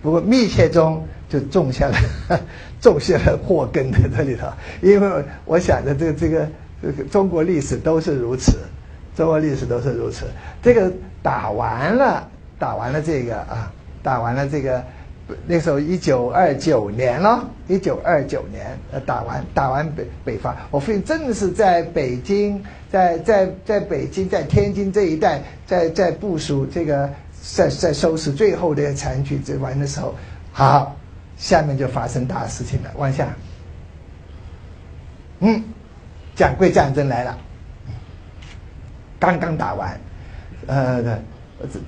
[0.02, 1.96] 不过密切中就种下了
[2.82, 4.48] 种下了祸根在这里头。
[4.82, 6.48] 因为我想着这个这个
[6.82, 8.58] 这个中国历史都是如此，
[9.16, 10.26] 中国历史都是如此。
[10.64, 13.72] 这个打完了，打完了这个啊，
[14.02, 14.84] 打完了这个。
[15.48, 27.10] 那时候一九二九年了，一九二九年，呃，打完打完北北伐，我父亲正是在北京，在在在北京，在天津这一带，在在部署这个，
[27.42, 30.16] 在在收拾最后的残局，这完的时候，
[30.52, 30.96] 好，
[31.38, 33.28] 下面就发生大事情了，往下，
[35.40, 35.64] 嗯，
[36.36, 37.38] 蒋桂战争来了，
[39.20, 40.00] 刚刚打完，
[40.68, 41.20] 呃。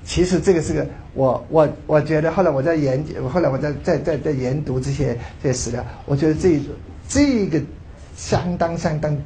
[0.05, 6.59] 其实这个是个我我我觉得后来我在研究，后来我在在在在研读这些这些史料，我觉得这
[7.07, 7.61] 这个
[8.15, 9.17] 相当相当，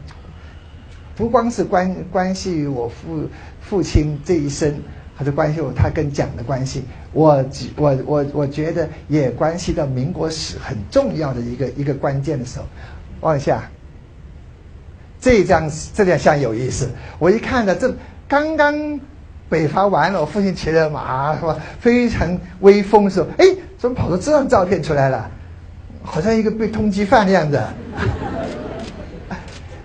[1.15, 3.27] 不光是关关系于我父
[3.61, 4.73] 父亲这一生，
[5.15, 6.83] 还是关系我他跟蒋的关系，
[7.13, 12.65] 我我我我觉得也关系到民国史很重要的一个一个关键的时候，
[13.21, 13.69] 往下，
[15.19, 17.93] 这张这张相有意思，我一看呢，这
[18.27, 18.99] 刚刚。
[19.49, 21.57] 北伐完了，我父亲骑着马是吧？
[21.79, 23.45] 非常威风的时候，哎，
[23.77, 25.31] 怎么跑出这张照片出来了？
[26.03, 27.61] 好像一个被通缉犯的样子。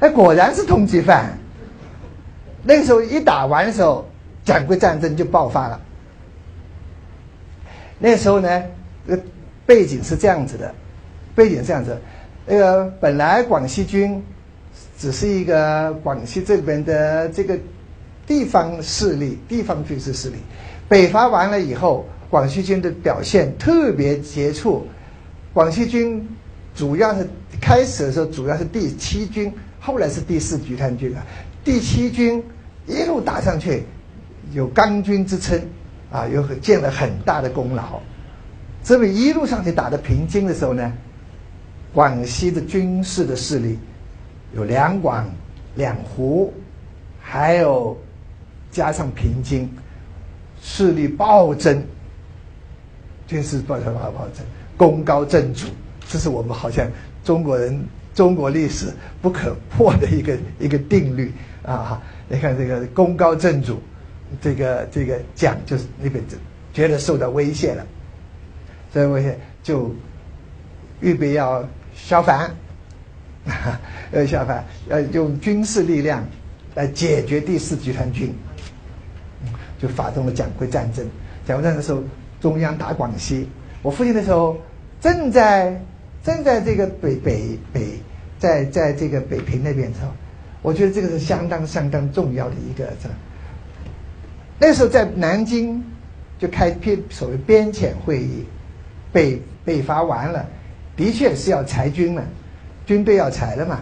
[0.01, 1.39] 哎，果然是通缉犯。
[2.65, 4.05] 那个时候一打完的时候，
[4.45, 5.81] 蒋桂战争就爆发了。
[8.01, 8.63] 那时候呢，
[9.65, 10.75] 背景是这样子的，
[11.37, 11.97] 背景这样子，
[12.47, 14.21] 那个本来广西军
[14.99, 17.57] 只是一个广西这边的这个。
[18.27, 20.37] 地方势力，地方军事势力，
[20.89, 24.87] 北伐完了以后，广西军的表现特别杰出。
[25.53, 26.27] 广西军
[26.75, 27.29] 主要是
[27.61, 31.27] 开始的时候主要是第七军，后来是第四集团军啊。
[31.65, 32.43] 第七军
[32.87, 33.83] 一路打上去，
[34.53, 35.61] 有钢军之称，
[36.11, 38.01] 啊，有建了很大的功劳。
[38.85, 40.93] 这么一路上去打到平津的时候呢，
[41.93, 43.79] 广西的军事的势力
[44.55, 45.29] 有两广、
[45.75, 46.55] 两湖，
[47.21, 47.99] 还有。
[48.73, 49.71] 加上平津，
[50.63, 51.85] 势力暴增，
[53.27, 54.45] 军事暴增暴暴增，
[54.77, 55.67] 功高震主，
[56.09, 56.91] 这是我们好像
[57.23, 58.87] 中国人中国历史
[59.21, 61.31] 不可破的一个一个定律
[61.63, 62.03] 啊！
[62.29, 63.79] 你看这个功高震主，
[64.41, 66.37] 这个这个蒋就是那边就
[66.73, 67.87] 觉得受到威胁了，
[68.91, 69.95] 所以威胁就
[71.01, 71.63] 预备要
[71.95, 72.51] 消反，
[74.13, 76.27] 要 消反，要用军事力量
[76.75, 78.35] 来解决第四集团军。
[79.83, 81.05] 就发动了蒋桂战争。
[81.45, 82.01] 蒋桂战争的时候，
[82.41, 83.49] 中央打广西，
[83.83, 84.57] 我父亲的时候
[85.01, 85.83] 正在
[86.23, 88.01] 正在这个北北北，
[88.39, 90.13] 在在这个北平那边的时候，
[90.63, 93.09] 我觉得这个是相当相当重要的一个这。
[94.59, 95.83] 那时候在南京
[96.39, 98.45] 就开篇所谓边遣会议，
[99.13, 100.47] 北北伐完了，
[100.97, 102.25] 的确是要裁军了，
[102.87, 103.81] 军队要裁了嘛，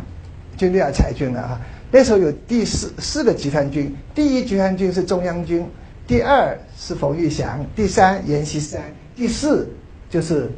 [0.57, 1.61] 军队要裁军了啊。
[1.91, 5.67] 那时候有第四四个集团军，第一集团军是中央军，
[6.11, 8.83] 第二是冯玉祥，第三阎锡山，
[9.15, 9.71] 第四
[10.11, 10.51] 就是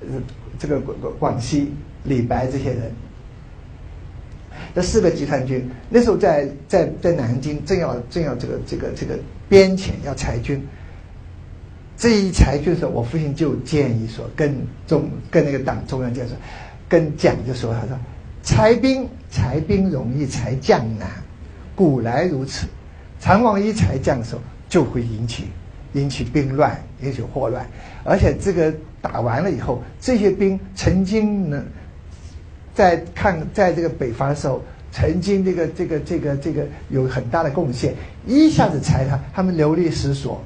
[0.00, 0.06] 呃
[0.60, 2.92] 这个广广广西李白这些人。
[4.72, 10.64] 这四个集团军那时候在在在南京正要正要这个这个这个边遣要裁军，
[11.96, 14.54] 这一裁军的时候，我父亲就建议说，跟
[14.86, 16.36] 中跟那个党中央建说，
[16.88, 17.98] 跟蒋就说他说，
[18.44, 21.10] 裁兵裁兵容易裁将难，
[21.74, 22.68] 古来如此，
[23.18, 25.44] 常往一裁将的时候就会引起
[25.92, 27.68] 引起兵乱，引起祸乱，
[28.04, 31.62] 而且这个打完了以后，这些兵曾经呢。
[32.72, 40.40] 在抗在这个北方的时候，曾经这个这个这个这个有很大的贡献，一下子裁他，他们流离失所，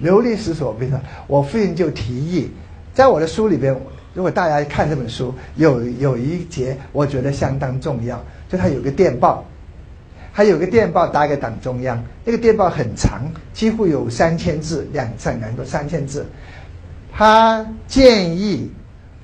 [0.00, 0.74] 流离失所。
[0.74, 2.50] 比如说，我父亲就提议，
[2.92, 3.74] 在我的书里边，
[4.12, 9.46] 如果大家看这本书，有有一节我觉得相当重要，就他有个电报，
[10.38, 13.22] 他有个电报打给党中央，那个电报很长，
[13.52, 16.24] 几乎有三千字，两三两多三千字，
[17.12, 18.70] 他建议。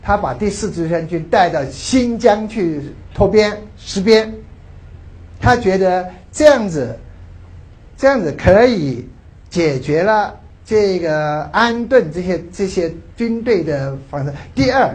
[0.02, 2.82] 他把第四集团军带到新疆去
[3.14, 4.34] 拓边、实边，
[5.40, 6.98] 他觉得这样子，
[7.96, 9.08] 这样子可以
[9.48, 14.32] 解决了这个安顿这些这些军队的方式。
[14.52, 14.90] 第二，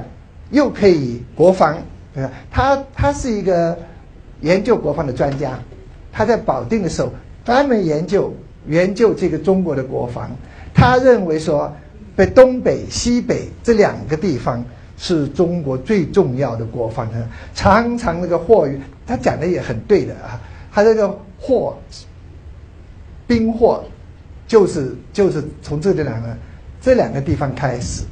[0.51, 1.77] 又可以国防，
[2.13, 2.29] 对吧？
[2.51, 3.79] 他他是一个
[4.41, 5.58] 研究国防的专家，
[6.12, 7.12] 他在保定的时候
[7.45, 8.34] 专门研究
[8.67, 10.32] 研究这个中国的国防。
[10.74, 11.74] 他认为说，
[12.15, 14.63] 在东北、西北这两个地方。
[15.02, 20.38] 是中国最重要的国防的，常常那个货运，他讲的也很对的啊。
[20.74, 21.78] 他这个货，
[23.26, 23.82] 兵货，
[24.45, 26.36] 就是就是从这两个
[26.82, 28.04] 这两个地方开始，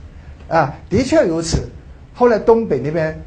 [0.48, 1.68] 啊，的确如此。
[2.14, 3.22] 后来东北那边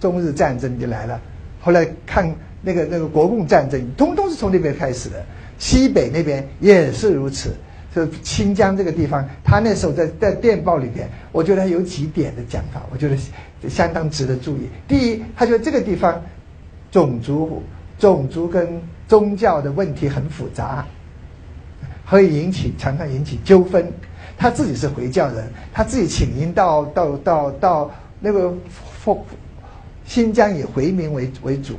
[0.00, 1.20] 中日战争就来了，
[1.60, 2.34] 后来看
[2.64, 5.24] 那个那个国共战争，通通是从那边开始的。
[5.58, 7.54] 西北那边也是如此。
[7.94, 13.16] 就新疆这个地方，他那时候在在电报里边，我觉得他有几点的讲法，我觉得
[13.68, 14.68] 相当值得注意。
[14.88, 16.20] 第一，他说这个地方
[16.90, 17.62] 种族
[17.96, 20.84] 种族跟宗教的问题很复杂，
[22.04, 23.86] 会引起常常引起纠纷。
[24.36, 28.52] 他自己是回教人，他自己请缨到到到到那个
[30.04, 31.74] 新疆以回民为为主，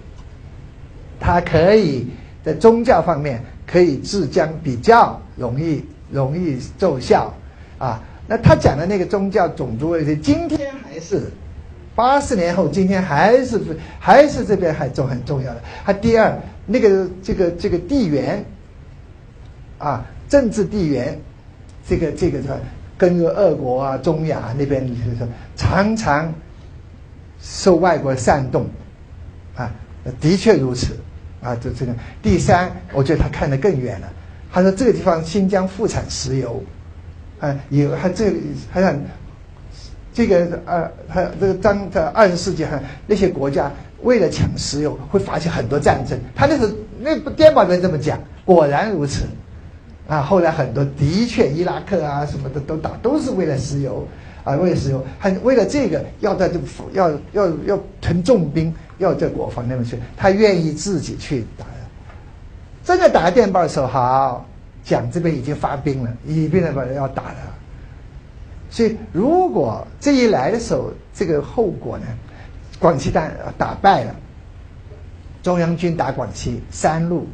[1.26, 2.08] 他可以
[2.44, 5.84] 在宗教方面可以治疆比较容易。
[6.12, 7.34] 容易奏效，
[7.80, 11.32] 啊，那他讲的那个宗教种族问题，今天还是
[11.96, 13.60] 八十年后，今天还是
[14.00, 15.62] 还是这边还重很重要的。
[15.84, 18.46] 他第二，那个这个这个地缘，
[19.80, 21.20] 啊，政治地缘，
[21.90, 22.48] 这个这个是
[23.00, 26.32] 跟俄国啊、中亚那边就是常常
[27.42, 28.68] 受外国煽动，
[29.56, 29.72] 啊，
[30.22, 30.96] 的确如此，
[31.46, 34.08] 啊，这这个第三，我觉得他看得更远了。
[34.52, 36.64] 他说：“这个地方新疆富产石油，
[37.40, 38.34] 啊，有还这
[38.72, 39.00] 还像
[40.12, 46.18] 这个呃，他这个当在二十世纪哈，那些国家为了抢石油会发起很多战争。
[46.34, 49.26] 他那是那电报里面这么讲，果然如此。
[50.08, 54.08] 啊，后来很多的确伊拉克啊什么的都打，都是为了石油
[54.46, 56.58] 啊，为了石油，还为了这个要在这
[56.94, 61.66] 要要要屯重兵，要在国防那边去，他愿意自己去打。”
[62.86, 64.46] 真的打电报的时候，好，
[64.84, 67.38] 蒋这边已经发兵了，已经把人要打了。
[68.70, 72.06] 所以如果这一来的时候，这个后果呢，
[72.78, 73.28] 广西打
[73.58, 74.16] 打败了，
[75.42, 77.28] 中央军打广西三路，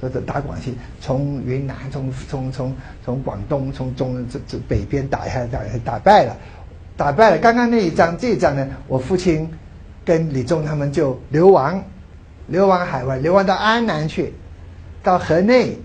[0.00, 6.36] 这这打广西，从云南，从从从从广东，从中这这北边打下打打败了，
[6.96, 7.38] 打败了。
[7.38, 9.50] 刚刚那一仗，这一仗呢，我父亲
[10.04, 11.82] 跟李宗他们就流亡，
[12.46, 14.34] 流亡海外，流亡到安南去。
[15.02, 15.78] 到河内，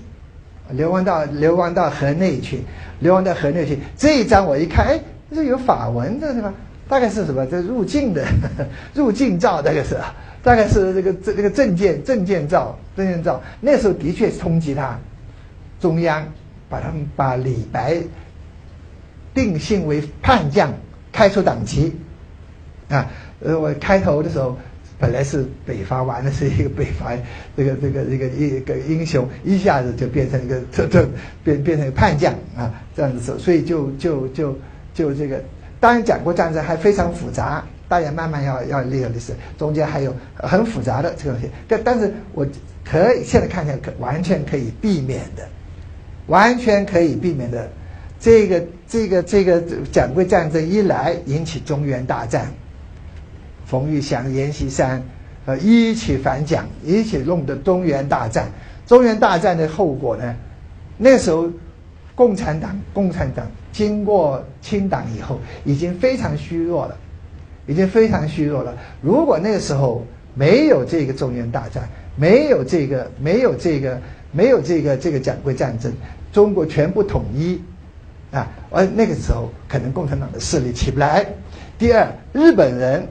[0.72, 2.64] 流亡到流亡到河内去，
[3.00, 3.78] 流亡到河内去。
[3.96, 5.00] 这一章我一看，哎，
[5.32, 6.52] 这有法文的是吧？
[6.92, 7.46] 大概是什么？
[7.46, 8.22] 这入境的
[8.94, 9.96] 入境照，大概是，
[10.44, 13.42] 大概是这个这这个证件证件照证件照。
[13.62, 15.00] 那时候的确是通缉他，
[15.80, 16.28] 中央
[16.68, 17.96] 把他们把李白
[19.34, 20.74] 定性为叛将，
[21.14, 21.96] 开除党籍。
[22.90, 24.58] 啊，呃，我开头的时候。
[25.00, 27.18] 本来是北伐完的是一个 北伐，
[27.58, 31.10] 这个这个这个一个英雄，一下子就变成一个这这
[31.44, 34.56] 变变成一个叛将啊，这样子，所以就就就
[34.94, 35.44] 就这个，
[35.82, 42.48] 当然讲过战争还非常复杂，大家慢慢要要历历史，中间还有很复杂的这个东西，但但是我
[42.86, 45.46] 可以现在看起来可完全可以避免的，
[46.28, 47.68] 完全可以避免的，
[48.20, 49.62] 这个这个这个
[49.92, 52.48] 讲过战争一来引起中原大战。
[53.66, 55.02] 冯玉祥、阎锡山
[55.46, 58.48] 呃，一起反蒋，一起弄的中原大战。
[58.86, 60.36] 中原大战的后果呢？
[60.98, 61.50] 那时候，
[62.14, 66.98] 共产党，共产党经过清党以后，已经非常虚弱了，
[67.68, 68.76] 已经非常虚弱了。
[69.02, 74.00] 如果那个时候没有这个中原大战，没有这个，没有这个，
[74.32, 75.92] 没有这个这个蒋桂战争，
[76.34, 77.62] 中国全部统一，
[78.32, 81.26] 啊，而那个时候可能共产党的势力起不来。
[81.78, 83.08] 第二，日本人，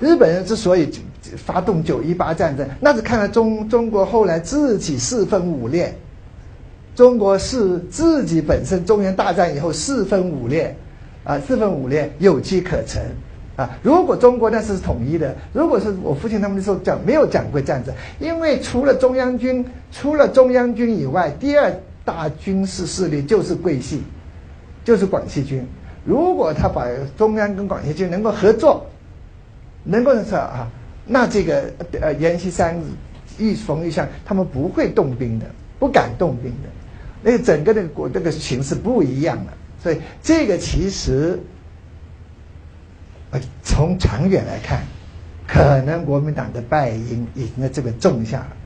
[0.00, 0.90] 日本人之所以
[1.36, 5.94] 发动九一八战争，那是看了中中国后来自己四分五裂。
[7.00, 10.76] 中国是自己本身中原大战以后四分五裂，
[11.24, 13.02] 啊，四分五裂有机可乘，
[13.56, 21.72] 啊，如果中国那是统一的，如果是我父亲他们那时候讲没有讲过战争，因为除了中央军，除了中央军以外，第二
[22.04, 24.02] 大军事势力就是桂系，
[24.84, 25.66] 就是广西军。
[26.04, 26.86] 如果他把
[27.16, 28.84] 中央跟广西军能够合作，
[29.84, 30.68] 能够说啊，
[31.06, 31.64] 那这个
[31.98, 32.78] 呃阎锡山、
[33.38, 35.46] 一冯玉祥他们不会动兵的，
[35.78, 36.68] 不敢动兵的。
[37.22, 39.52] 那个整个的国这个形势不一样了，
[39.82, 41.38] 所以这个其实，
[43.30, 44.80] 呃，从长远来看，
[45.46, 48.56] 可能国民党的败因已经在这个种下了。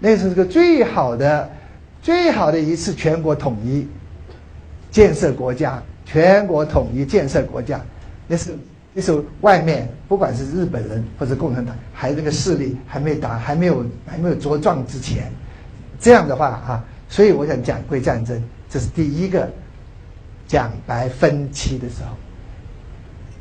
[0.00, 1.48] 那是这个最好的、
[2.02, 3.86] 最好的一次全国统一、
[4.90, 7.80] 建设国家、全国统一建设国家。
[8.26, 8.50] 那是
[8.92, 15.30] 那时候外面不管是日本人或者共产党，还这个势力还没打，还没有还没有茁壮之前，
[16.00, 16.84] 这样的话啊。
[17.12, 19.46] 所以我想，蒋桂战争这是第一个
[20.48, 22.16] 蒋白分歧的时候。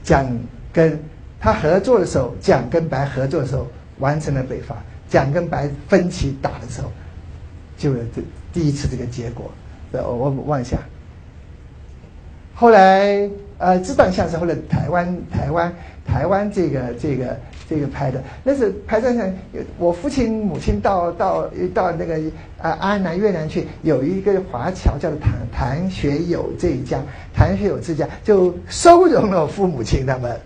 [0.04, 0.28] 蒋
[0.74, 1.00] 跟
[1.40, 3.66] 他合作的时候，蒋跟白合作的时候
[4.00, 4.76] 完成了北伐；
[5.08, 6.92] 蒋跟白分歧打的时候，
[7.78, 9.50] 就有这第一次这个结果。
[9.94, 10.78] 我我望一下。
[12.54, 15.74] 后来呃，这段像是后来台湾台湾
[16.06, 17.40] 台湾这个这个。
[17.72, 19.34] 这个拍的那是拍照上，
[19.78, 22.20] 我父亲母亲到到到那个
[22.62, 27.00] 啊安南越南去，有一个华侨叫做谭谭学友这一家，
[27.34, 30.38] 谭学友这家就收容了父母亲他们，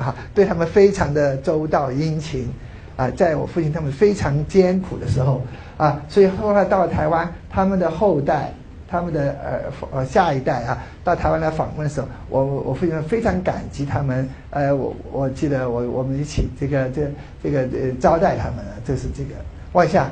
[0.00, 2.48] 啊，对他们非常的周到殷勤，
[2.96, 5.42] 啊，在我父亲他们非常艰苦的时候，
[5.76, 8.50] 啊，所以后来到了台湾，他们的后代。
[8.88, 9.60] 他们的呃
[9.98, 14.28] 呃下一代啊，到台湾来访问的时候，我我非常非常感激他们。
[14.50, 17.10] 呃，我我记得我我们一起这个这
[17.42, 19.30] 这个呃招待他们，这是这个
[19.72, 20.10] 望下。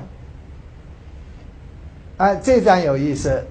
[2.16, 3.44] 啊，这张有意思，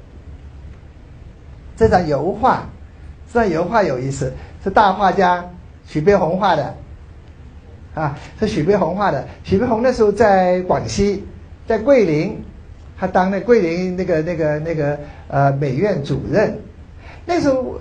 [1.78, 2.68] 这张油画，
[3.32, 5.50] 这张油画有意思，是大画家
[5.86, 6.76] 许悲鸿画的，
[7.94, 9.26] 啊，是许悲鸿画的。
[9.44, 11.24] 许悲鸿那时候在广西，
[11.66, 12.44] 在桂林。
[13.00, 16.58] 他当那桂林那个那个那个呃美院主任，
[17.26, 17.80] 那时候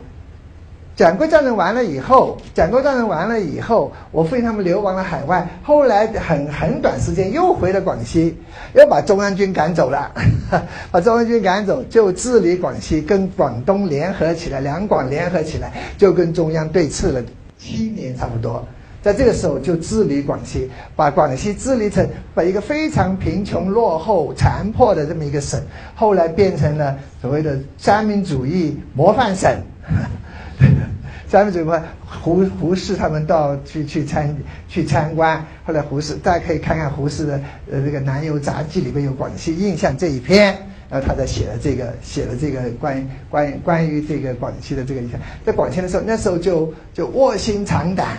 [0.95, 8.37] 蒋桂战争完了以后，蒋桂战争完了以后，我父亲他们流亡了海外，后来很很短时间又回了广西，
[8.75, 10.13] 又把中央军赶走了，
[10.93, 17.23] 把中央军赶走，就治理广西，跟广东联合起来，两广联合起来，就跟中央对峙了
[17.59, 18.63] 七年差不多。
[19.03, 25.61] 在这个时候就治理广西，把广西治理成把一个非常贫穷、落后、残破的这么一个省，
[25.97, 29.51] 后来变成了所谓的三民主义模范省。
[31.29, 34.37] 三民主义模范胡胡适他们到去去参
[34.69, 37.41] 去参观，后来胡适大家可以看看胡适的
[37.73, 40.57] 呃这个《南游杂记》里面有广西印象这一篇。
[40.93, 45.01] 然后他在写了这个，写了这个关于关于关于这个广西的这个，
[45.43, 48.19] 在广西的时候，那时候就就卧薪尝胆，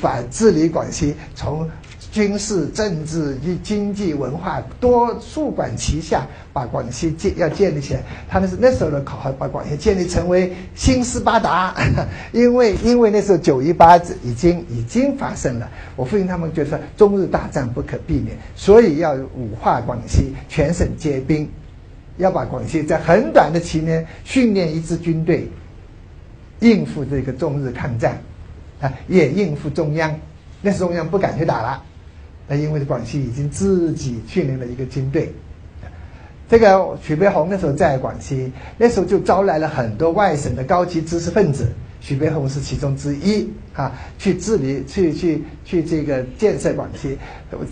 [0.00, 1.68] 把治理广西从
[2.10, 8.00] 军事、政治、经济、文化多数管齐下，把广西建要建立起来。
[8.26, 11.74] 他那是那时候的口号，把广西建立成为新斯巴达，
[12.32, 21.46] 因为因为那时候九一八已经已经发生了，我父亲他们觉得中日大战不可避免，所以要武化广西，全省皆兵。
[22.16, 25.48] 要把广西在很短的期间训练一支军队，
[26.60, 28.20] 应付这个中日抗战，
[28.80, 30.18] 啊，也应付中央。
[30.62, 31.82] 那时中央不敢去打了，
[32.48, 35.32] 那因为广西已经自己训练了一个军队。
[36.48, 41.68] 这个许悲鸿那时候在广西，那时候就招来了很多外省的高级知识分子。
[42.00, 47.18] 许悲鸿是其中之一啊，去治理、去去去这个建设广西，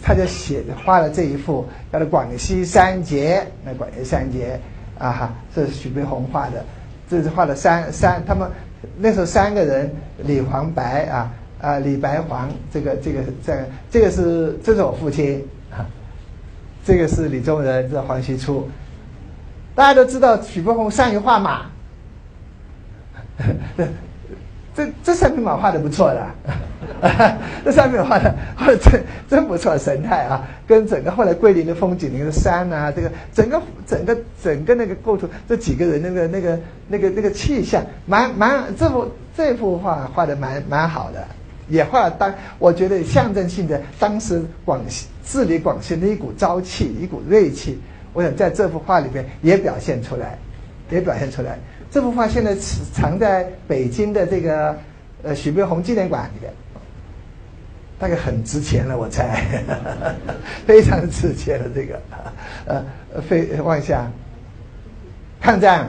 [0.02, 3.46] 他就写画了这一幅叫做《广西三杰》。
[3.64, 4.58] 那广西三杰
[4.98, 6.64] 啊哈，这是许悲鸿画的，
[7.08, 8.50] 这是画了三三，他们
[8.98, 15.86] 那时候三个人，李黄白啊啊，李白黄，这个这个这个这个是这是我父亲啊，
[16.84, 18.68] 这个是李宗仁，这是黄熙初。
[19.74, 21.66] 大家都知道许悲鸿善于画马。
[24.76, 26.26] 这这三匹马画的不错的，
[27.64, 29.00] 这三匹马画的 画的真
[29.30, 36.58] 真不错，神态啊，跟整个后来桂林的风景，那个山啊，这个整个整个整个那个构图，这几个人那个那个
[36.88, 41.24] 那个那个气象，蛮蛮这幅这幅画画的蛮蛮好的，
[41.68, 47.80] 也画了当我觉得象征性的当时广西治理广西的一股朝气，一股锐气，
[48.12, 50.36] 我想在这幅画里边也表现出来，
[50.90, 51.56] 也表现出来。
[51.94, 52.56] 这幅画现在
[52.92, 54.76] 藏在北京的这个
[55.22, 56.52] 呃许悲鸿纪念馆里边，
[58.00, 59.44] 大概很值钱了，我猜，
[60.66, 62.02] 非常值钱的这个，
[62.66, 62.84] 呃，
[63.22, 64.10] 非往下，
[65.40, 65.88] 抗战，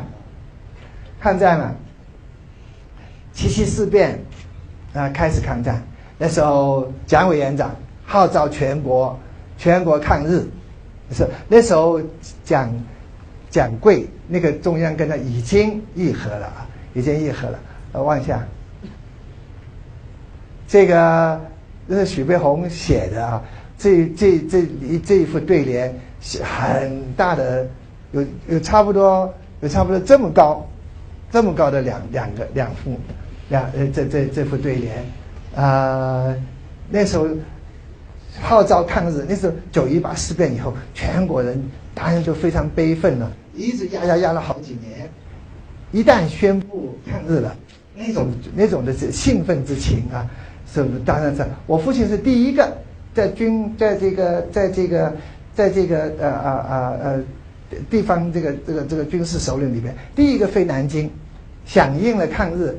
[1.20, 1.76] 抗战了，
[3.34, 4.20] 七七事变
[4.94, 5.82] 啊，开始抗战，
[6.20, 7.76] 那时候蒋委员长
[8.06, 9.20] 号召全国
[9.58, 10.46] 全国抗日，
[11.12, 12.00] 是那时候
[12.44, 12.72] 蒋。
[13.56, 17.58] 蒋桂那个中央跟他已经议和了啊，已经议和了。
[17.94, 18.46] 呃，望一下，
[20.68, 21.40] 这个
[21.88, 23.42] 这是许悲鸿写的啊，
[23.78, 27.66] 这这这一这一副对联是很大的，
[28.12, 30.68] 有有差不多有差不多这么高，
[31.32, 33.00] 这么高的两两个两副
[33.48, 34.98] 两呃这这这副对联
[35.56, 36.36] 啊，
[36.90, 37.26] 那时候
[38.42, 43.32] 号召抗日，那时候九一八事变以后，全国人当然就非常悲愤了。
[43.56, 45.10] 一直压压压了好几年，
[45.92, 47.56] 一旦宣布抗日了，
[47.96, 50.30] 那种那种的兴奋之情啊，
[50.72, 50.86] 是？
[51.06, 51.46] 当然是。
[51.66, 52.76] 我父亲是第一个
[53.14, 55.16] 在军在这个在这个
[55.56, 57.24] 在这个呃呃呃呃
[57.90, 61.10] 地方这个这个这个军事首领里边，第一个飞南京，
[61.66, 62.78] 响应了抗日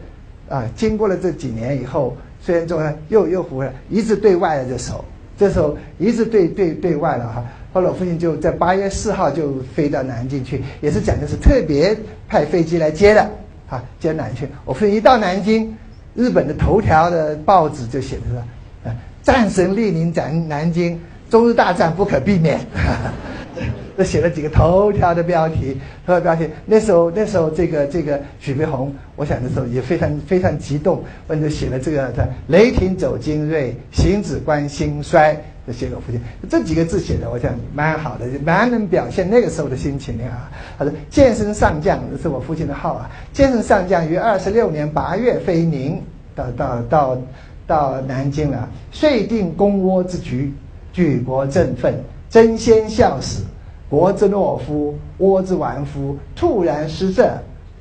[0.49, 0.65] 啊。
[0.77, 5.05] 经过了这几年以后，虽然说又又回来，一直对外的这手，
[5.39, 7.45] 这时候一直对对对外了哈。
[7.77, 11.95] 后来我父亲就在八月四号就飞到南京去，也是讲的是特别
[12.27, 13.21] 派飞机来接的，
[13.69, 14.49] 啊，接南去。
[14.65, 15.77] 我父亲一到南京，
[16.15, 20.99] 日本的头条的报纸就写的是，啊，战神莅临咱南京，
[21.29, 22.59] 中日大战不可避免。
[23.95, 26.49] 这写了几个头条的标题，头条标题。
[26.65, 36.21] 那时候，那时候这个这个许悲鸿，我想的时候也非常非常激动，我就写了这个的“雷霆走精锐，行止观兴衰”，就写给父亲。
[36.49, 40.51] 这几个字写的，我想蛮好的，蛮能表现那个时候的心情啊。
[40.79, 43.11] 他说：“健身上将，这是我父亲的号啊。
[43.33, 46.01] 健身上将于二十六年八月飞宁，
[46.35, 47.19] 到到到
[47.67, 50.53] 到南京了，遂定公倭之局，
[50.93, 51.95] 举国振奋，
[52.31, 53.43] 争先效死。”
[53.89, 57.25] 国之懦夫，倭之顽夫，突然失政，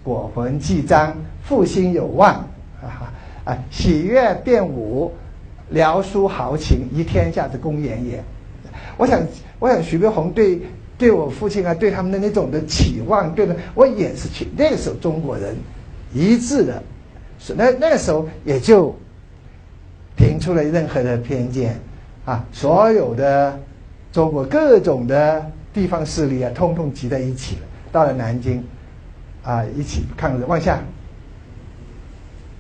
[0.04, 2.34] 果魂既彰，复兴有望。
[2.80, 3.12] 啊
[3.44, 3.58] 啊！
[3.72, 5.12] 喜悦变武，
[5.70, 8.24] 辽书豪情，以天下之公言也。
[8.98, 9.22] 我想，
[9.60, 10.62] 我想徐悲鸿对
[10.98, 15.56] 对我父亲啊，对他们的那种的期望，对的，我也是去那个时候中国人
[16.14, 16.84] 一致的，
[17.56, 18.96] 那那个时候也就
[20.16, 21.80] 评出了任何的偏见
[22.26, 23.60] 啊，所有的
[24.12, 25.52] 中国各种的。
[25.76, 27.62] 地方势力啊，通通集在一起了。
[27.92, 28.64] 到了南京，
[29.44, 30.46] 啊，一起抗日。
[30.48, 30.80] 往下，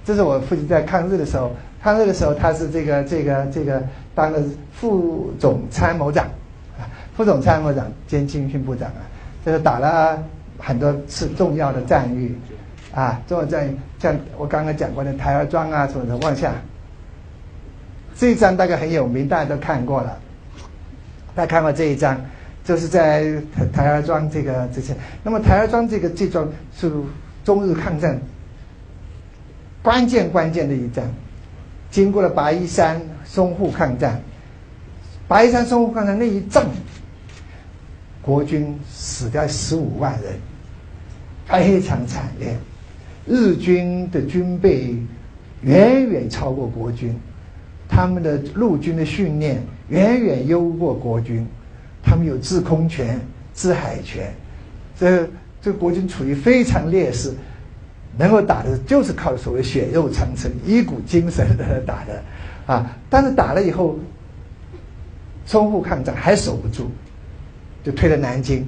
[0.03, 1.56] 这是我父亲在抗日的时候，
[1.86, 3.80] 抗日的时候他是这个这个这个
[4.16, 4.42] 当了
[4.74, 6.26] 副总参谋长，
[6.80, 9.06] 啊，副总参谋长兼军训部长啊，
[9.46, 10.18] 这个打了
[10.58, 12.36] 很多次重要的战役，
[12.92, 16.18] 啊，重要战役像我刚刚讲过的台儿庄啊什么的。
[16.26, 16.54] 往下，
[18.16, 20.18] 这一张大概很有名，大家都看过了，
[21.36, 22.20] 大家看过这一张。
[22.64, 23.24] 就是在
[23.56, 26.92] 台台儿庄这个之前，那么台儿庄这个这桩是
[27.44, 28.20] 中日抗战
[29.84, 31.08] 关键关键的一战，
[31.90, 34.22] 经过了白衣山淞沪抗战，
[35.28, 36.66] 白衣山淞沪抗战那一仗，
[38.22, 40.34] 国军死掉十五万人，
[41.48, 42.58] 非常惨烈，
[43.26, 44.96] 日军的军备
[45.62, 47.18] 远远超过国军，
[47.88, 51.46] 他们的陆军的训练远远优过国军。
[52.08, 53.20] 他们有制空权、
[53.56, 54.32] 制海权，
[54.96, 55.28] 这
[55.60, 57.34] 这国军处于非常劣势，
[58.18, 62.24] 能够打的就是靠所谓血肉长城、一股精神的打的，
[62.66, 62.97] 啊！
[63.09, 63.99] 但是打了以后，
[65.47, 66.89] 淞沪抗战还守不住，
[67.84, 68.66] 就退了南京，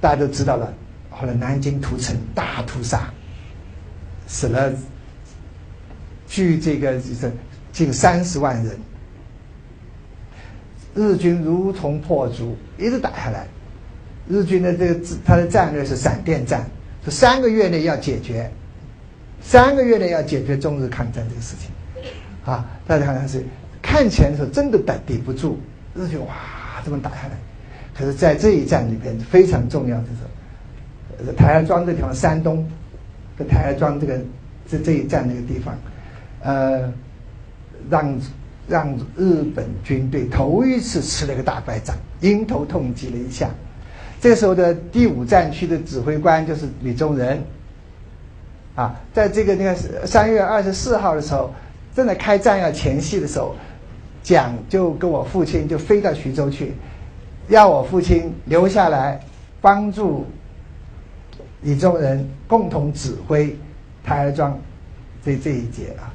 [0.00, 0.72] 大家都知道了。
[1.10, 3.10] 后来南京屠城大屠杀，
[4.26, 4.72] 死了，
[6.26, 7.32] 据这个就是
[7.72, 8.76] 近三十万人。
[10.94, 13.46] 日军如同破竹，一直打下来。
[14.28, 16.68] 日军的这个他的战略是闪电战，
[17.04, 18.50] 是三个月内要解决，
[19.46, 21.70] 三个月内要解决中日抗战这个事情。
[22.44, 23.44] 啊，大家好像是
[23.80, 25.60] 看起来的时候真的抵抵不住
[25.94, 26.34] 日军哇
[26.84, 27.38] 这么打下来，
[27.96, 30.04] 可是在这一战里边非常重要的
[31.24, 32.68] 是，台儿庄这地方，山东
[33.38, 34.20] 跟台儿庄这个
[34.68, 35.78] 这这一战那个地方，
[36.42, 36.92] 呃，
[37.88, 38.20] 让
[38.66, 43.48] 让日本军队头一次吃了个大败仗，迎头痛击了一下。
[44.20, 47.40] 这时候的第五战区的指挥官就是李宗仁，
[48.76, 49.74] 啊，在这个那个
[50.06, 51.52] 三月二十四号的时候，
[51.94, 53.56] 正在开战要前夕的时候，
[54.22, 56.74] 蒋就跟我父亲就飞到徐州去，
[57.48, 59.18] 要我父亲留下来
[59.62, 60.26] 帮助
[61.62, 63.56] 李宗仁共同指挥
[64.04, 64.56] 台儿庄
[65.24, 66.12] 这这一节啊。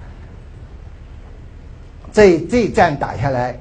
[2.13, 3.57] 这这一战打下来，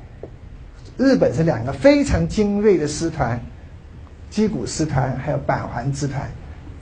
[0.99, 3.41] 日本是两个非常精锐的师团，
[4.31, 6.29] 矶谷师团还有板垣师团，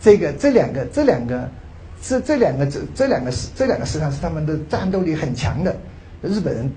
[0.00, 1.48] 这个这两个这两个
[2.02, 5.76] 这这两个这这两个这两个师团是他们的战斗力很强的，
[6.22, 6.70] 日本人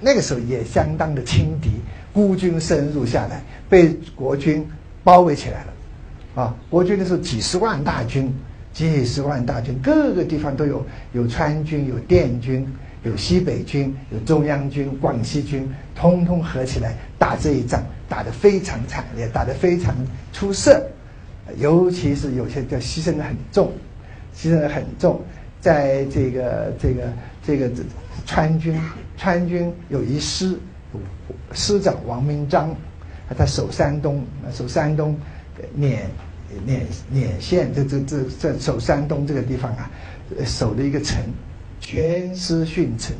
[0.00, 1.70] 那个时候也相当的轻敌，
[2.12, 4.66] 孤军深入下来，被国军
[5.02, 8.32] 包围起来了，啊，国军的时候几十万大军，
[8.72, 12.66] 几十万大军，各个地方都有，有川军，有滇军。
[13.02, 19.94] 有西北军，有中央军、广西军，通通合起来打这一仗，打得非常惨烈，打得非常
[20.32, 20.84] 出色，
[21.56, 23.70] 尤其是有些叫牺牲的很重，
[24.36, 25.20] 牺牲的很重。
[25.60, 27.02] 在这个这个
[27.44, 27.70] 这个
[28.24, 28.80] 川军，
[29.16, 30.56] 川军有一师，
[31.52, 32.74] 师长王明章，
[33.36, 35.16] 他守山东，守山东，
[35.74, 36.02] 碾
[36.64, 39.90] 碾碾县，这这这这守山东这个地方啊，
[40.44, 41.18] 守的一个城。
[41.78, 43.14] 全师殉城，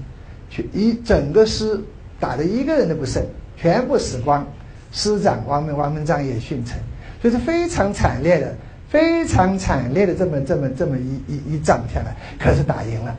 [0.50, 1.78] 全一整个师
[2.18, 3.22] 打的一个人都不剩，
[3.56, 4.44] 全部死光。
[4.90, 6.78] 师长王明王明章也殉城，
[7.20, 8.56] 所以是非常惨烈的，
[8.88, 13.16] 非常惨烈的这么这么这么一一一仗下来，可是打赢了。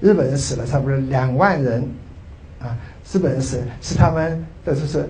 [0.00, 1.82] 日本人死了差不多两万人，
[2.60, 2.76] 啊，
[3.12, 5.08] 日本人死是他们的就是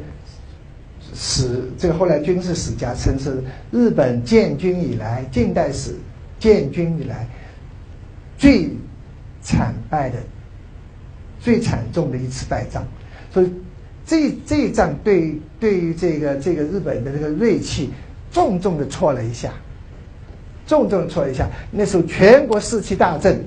[1.12, 5.94] 死这个后来军事史家称是日本建军以来近代史
[6.38, 7.26] 建军以来
[8.38, 8.70] 最。
[9.42, 10.16] 惨败的
[11.38, 12.84] 最惨重的一次败仗，
[13.32, 13.52] 所以
[14.04, 17.90] 这这一仗对对于这个这个日本的这个锐气
[18.32, 19.52] 重重的挫了一下，
[20.66, 21.48] 重重的挫一下。
[21.70, 23.42] 那时候全国士气大振，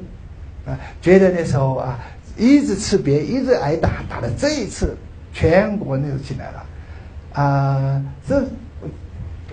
[0.65, 1.99] 啊，觉得那时候啊
[2.37, 4.95] 一直吃瘪，一直挨打，打的这一次
[5.33, 6.65] 全国那就起来了，
[7.33, 8.43] 啊，这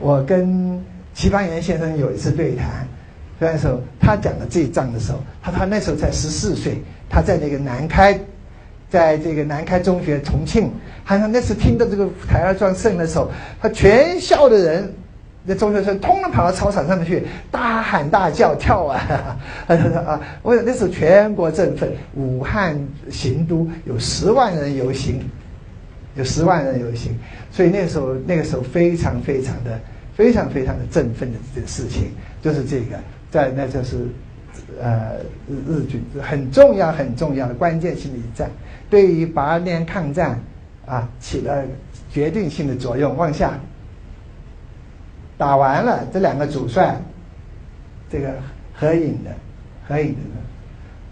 [0.00, 0.82] 我跟
[1.14, 2.86] 齐邦媛先生有一次对谈。
[3.38, 8.18] 那时候他讲的这一仗的时候，他他那时候才十四岁，他在那个南开，
[8.88, 10.72] 在这个南开中学重庆，
[11.04, 14.94] 他说那次听到这个台儿庄胜的时候，他全校的人，
[15.46, 19.36] 那中学生通通跑到操场上面去大喊大叫跳啊，
[19.68, 22.76] 他 说啊，我那时候全国振奋，武汉
[23.10, 25.20] 行都有十万人游行，
[26.16, 27.16] 有十万人游行，
[27.50, 29.78] 所以那时候那个时候非常非常的
[30.14, 32.10] 非常非常的振奋的这个事情，
[32.42, 32.96] 就是这个。
[33.28, 34.06] 在那就是，
[34.80, 35.16] 呃，
[35.48, 38.48] 日日军很重要很重要的关键性的一战，
[38.88, 40.40] 对于八年抗战
[40.86, 41.62] 啊起了
[42.10, 43.14] 决定性的作用。
[43.16, 43.58] 往下，
[45.38, 47.00] 打完了这两个主帅，
[48.10, 48.34] 这个
[48.74, 49.30] 合影的，
[49.86, 50.20] 合影的，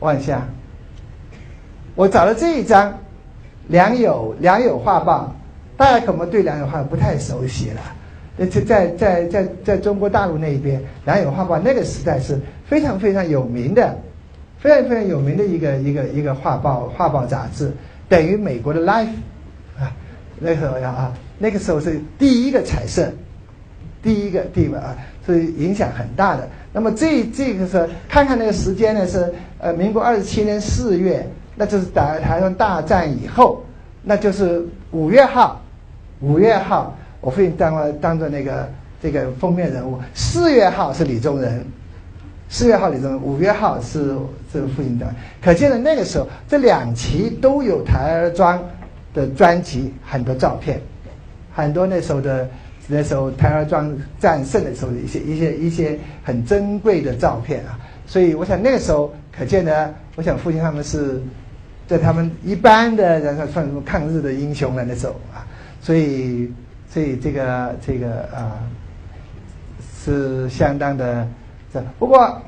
[0.01, 0.47] 往下，
[1.95, 2.91] 我找了这一张
[3.69, 5.35] 《良友良友画报》，
[5.79, 7.81] 大家可能对《良友画报》不太熟悉了。
[8.37, 13.97] 在在在在在中国大陆那一边，《良友画报》那个时代是非常非常有名的，
[14.59, 16.89] 非常非常有名的一个一个一个画报？
[16.97, 17.25] 画报？
[17.27, 17.73] 杂志，
[18.09, 19.07] 等于美国的《Life》
[19.81, 19.93] 啊，
[20.41, 23.13] 那时候呀啊，那个时候是第一个彩色，
[24.05, 24.95] 第一个地位啊，
[25.27, 26.47] 是影响很大的。
[26.73, 31.27] 那么这这个是看看那个时间呢，是呃民国二十七年四月，
[31.57, 33.65] 那就是打台湾大战以后，
[34.03, 35.61] 那就是五月号，
[36.21, 36.95] 五月号。
[37.21, 38.69] 我父亲当了当做那个
[39.03, 39.99] 这个封面人物。
[40.13, 41.65] 四月号是李宗仁，
[42.51, 44.15] 四月号李宗仁，五月号是
[44.53, 45.07] 这个父亲的。
[45.43, 48.63] 可见的那个时候，这两期都有台儿庄
[49.15, 50.79] 的专辑，很多照片，
[51.55, 52.47] 很多那时候的
[52.87, 57.79] 那时候台儿庄战胜的时候的一些一些一些很珍贵的照片啊。
[58.07, 61.21] 所以我想那个时候，可见呢，我想父亲他们是
[61.87, 65.47] 在他们一般的人算什么抗日的英雄了那时候啊，
[65.81, 66.53] 所以。
[66.87, 68.63] 所以这个这个啊，
[69.99, 71.27] 是相当的
[71.73, 71.83] 这。
[71.99, 72.41] 不过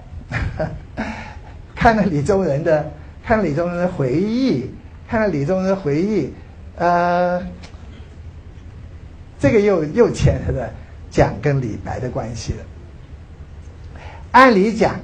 [1.75, 2.89] 看了李宗仁的，
[3.25, 4.71] 看了李宗仁的回忆，
[5.09, 6.33] 看了李宗仁的回忆，
[6.77, 7.43] 呃，
[9.39, 10.61] 这个又又牵扯到
[11.11, 12.59] 蒋跟李白的关系了。
[14.33, 15.01] 按理讲，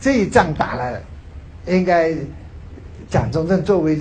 [0.00, 1.00] 这一仗打了，
[1.66, 2.14] 应该。
[3.10, 4.00] 蒋中正作为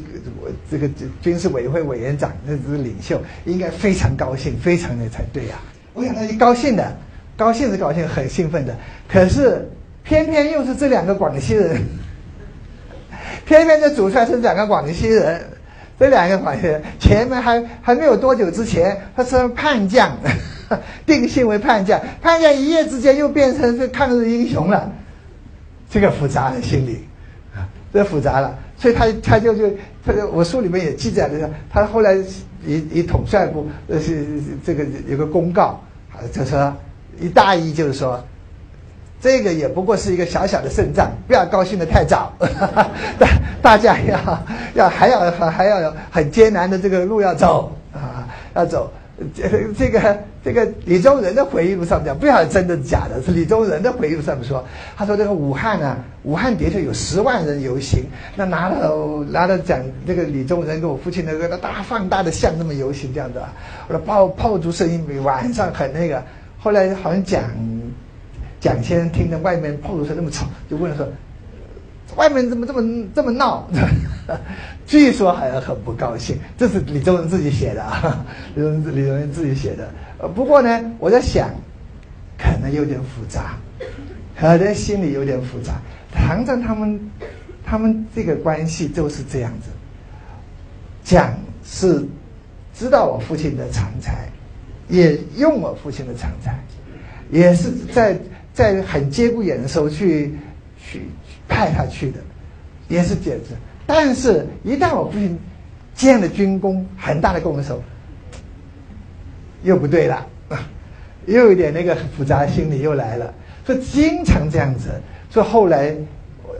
[0.69, 0.89] 这个
[1.21, 5.59] 军事委员会委员长，那是领袖，应该非常高兴，非常的才对呀。
[5.93, 6.95] 我想他一高兴的，
[7.35, 8.73] 高兴是高兴，很兴奋的。
[9.09, 9.69] 可是
[10.01, 11.81] 偏偏又是这两个广西人，
[13.45, 15.41] 偏偏这主帅是两个广西人，
[16.01, 16.67] 这两个皇帝
[16.99, 20.17] 前面还还没有多久之前，他是叛将，
[21.05, 24.91] 定性为叛将，叛将一夜之间又变成是抗日英雄了，
[25.91, 27.05] 这个复杂的心理
[27.55, 29.69] 啊，这复杂了，所以他他就就
[30.03, 32.15] 他我书里面也记载了，他后来
[32.65, 34.25] 以以统帅部呃是
[34.65, 35.79] 这个有个公告
[36.11, 36.75] 啊，就说
[37.19, 38.19] 一大意就是说。
[39.21, 42.33] 这个也不过是一个小小的胜仗，不要高兴的太早。
[43.19, 43.27] 大
[43.61, 44.43] 大家要
[44.73, 48.91] 要还要还要有很艰难的这个路要走啊，要走。
[49.35, 49.47] 这
[49.77, 54.65] 这个这个李宗仁的回忆录上讲，不晓得真的假的，是李宗仁的回忆录上面说，
[54.97, 58.03] 他说这个武汉啊，武汉的确有十万人游行，
[58.35, 63.47] 那拿了拿了讲这个李宗仁跟我父亲那个大放大的像那么游行这样的，
[63.87, 66.23] 我说炮炮竹声音比晚上很那个，
[66.57, 67.43] 后来好像讲。
[68.61, 71.05] 蒋先生听着外面炮竹声那么吵，就问说
[72.15, 73.67] ：“外面怎么这么这么闹？”
[74.85, 76.37] 据说好像很不高兴。
[76.55, 79.89] 这是李宗仁自己写的啊，李 宗李宗仁自己写的。
[80.19, 81.49] 呃，不过呢，我在想，
[82.37, 83.57] 可能有点复杂，
[84.37, 85.81] 可能心里有点复杂。
[86.13, 86.99] 唐正他们，
[87.65, 89.71] 他们这个关系就是这样子。
[91.03, 91.33] 蒋
[91.65, 92.05] 是
[92.75, 94.29] 知道我父亲的长才，
[94.87, 96.59] 也用我父亲的长才，
[97.31, 98.15] 也是在。
[98.53, 100.33] 在很节骨眼的时候去
[100.77, 101.03] 去
[101.47, 102.19] 派他去的，
[102.87, 103.55] 也是这样子。
[103.85, 105.37] 但是，一旦我父亲
[105.93, 107.81] 建了军功很大的功的时候，
[109.63, 110.25] 又不对了，
[111.25, 113.33] 又有点那个很复杂的心理又来了。
[113.65, 114.89] 所以经常这样子。
[115.29, 115.95] 所以后来，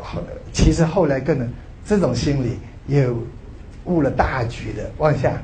[0.02, 0.22] 后
[0.54, 1.52] 其实后来更能
[1.86, 3.08] 这种心理也
[3.86, 5.42] 误了大局的，往下。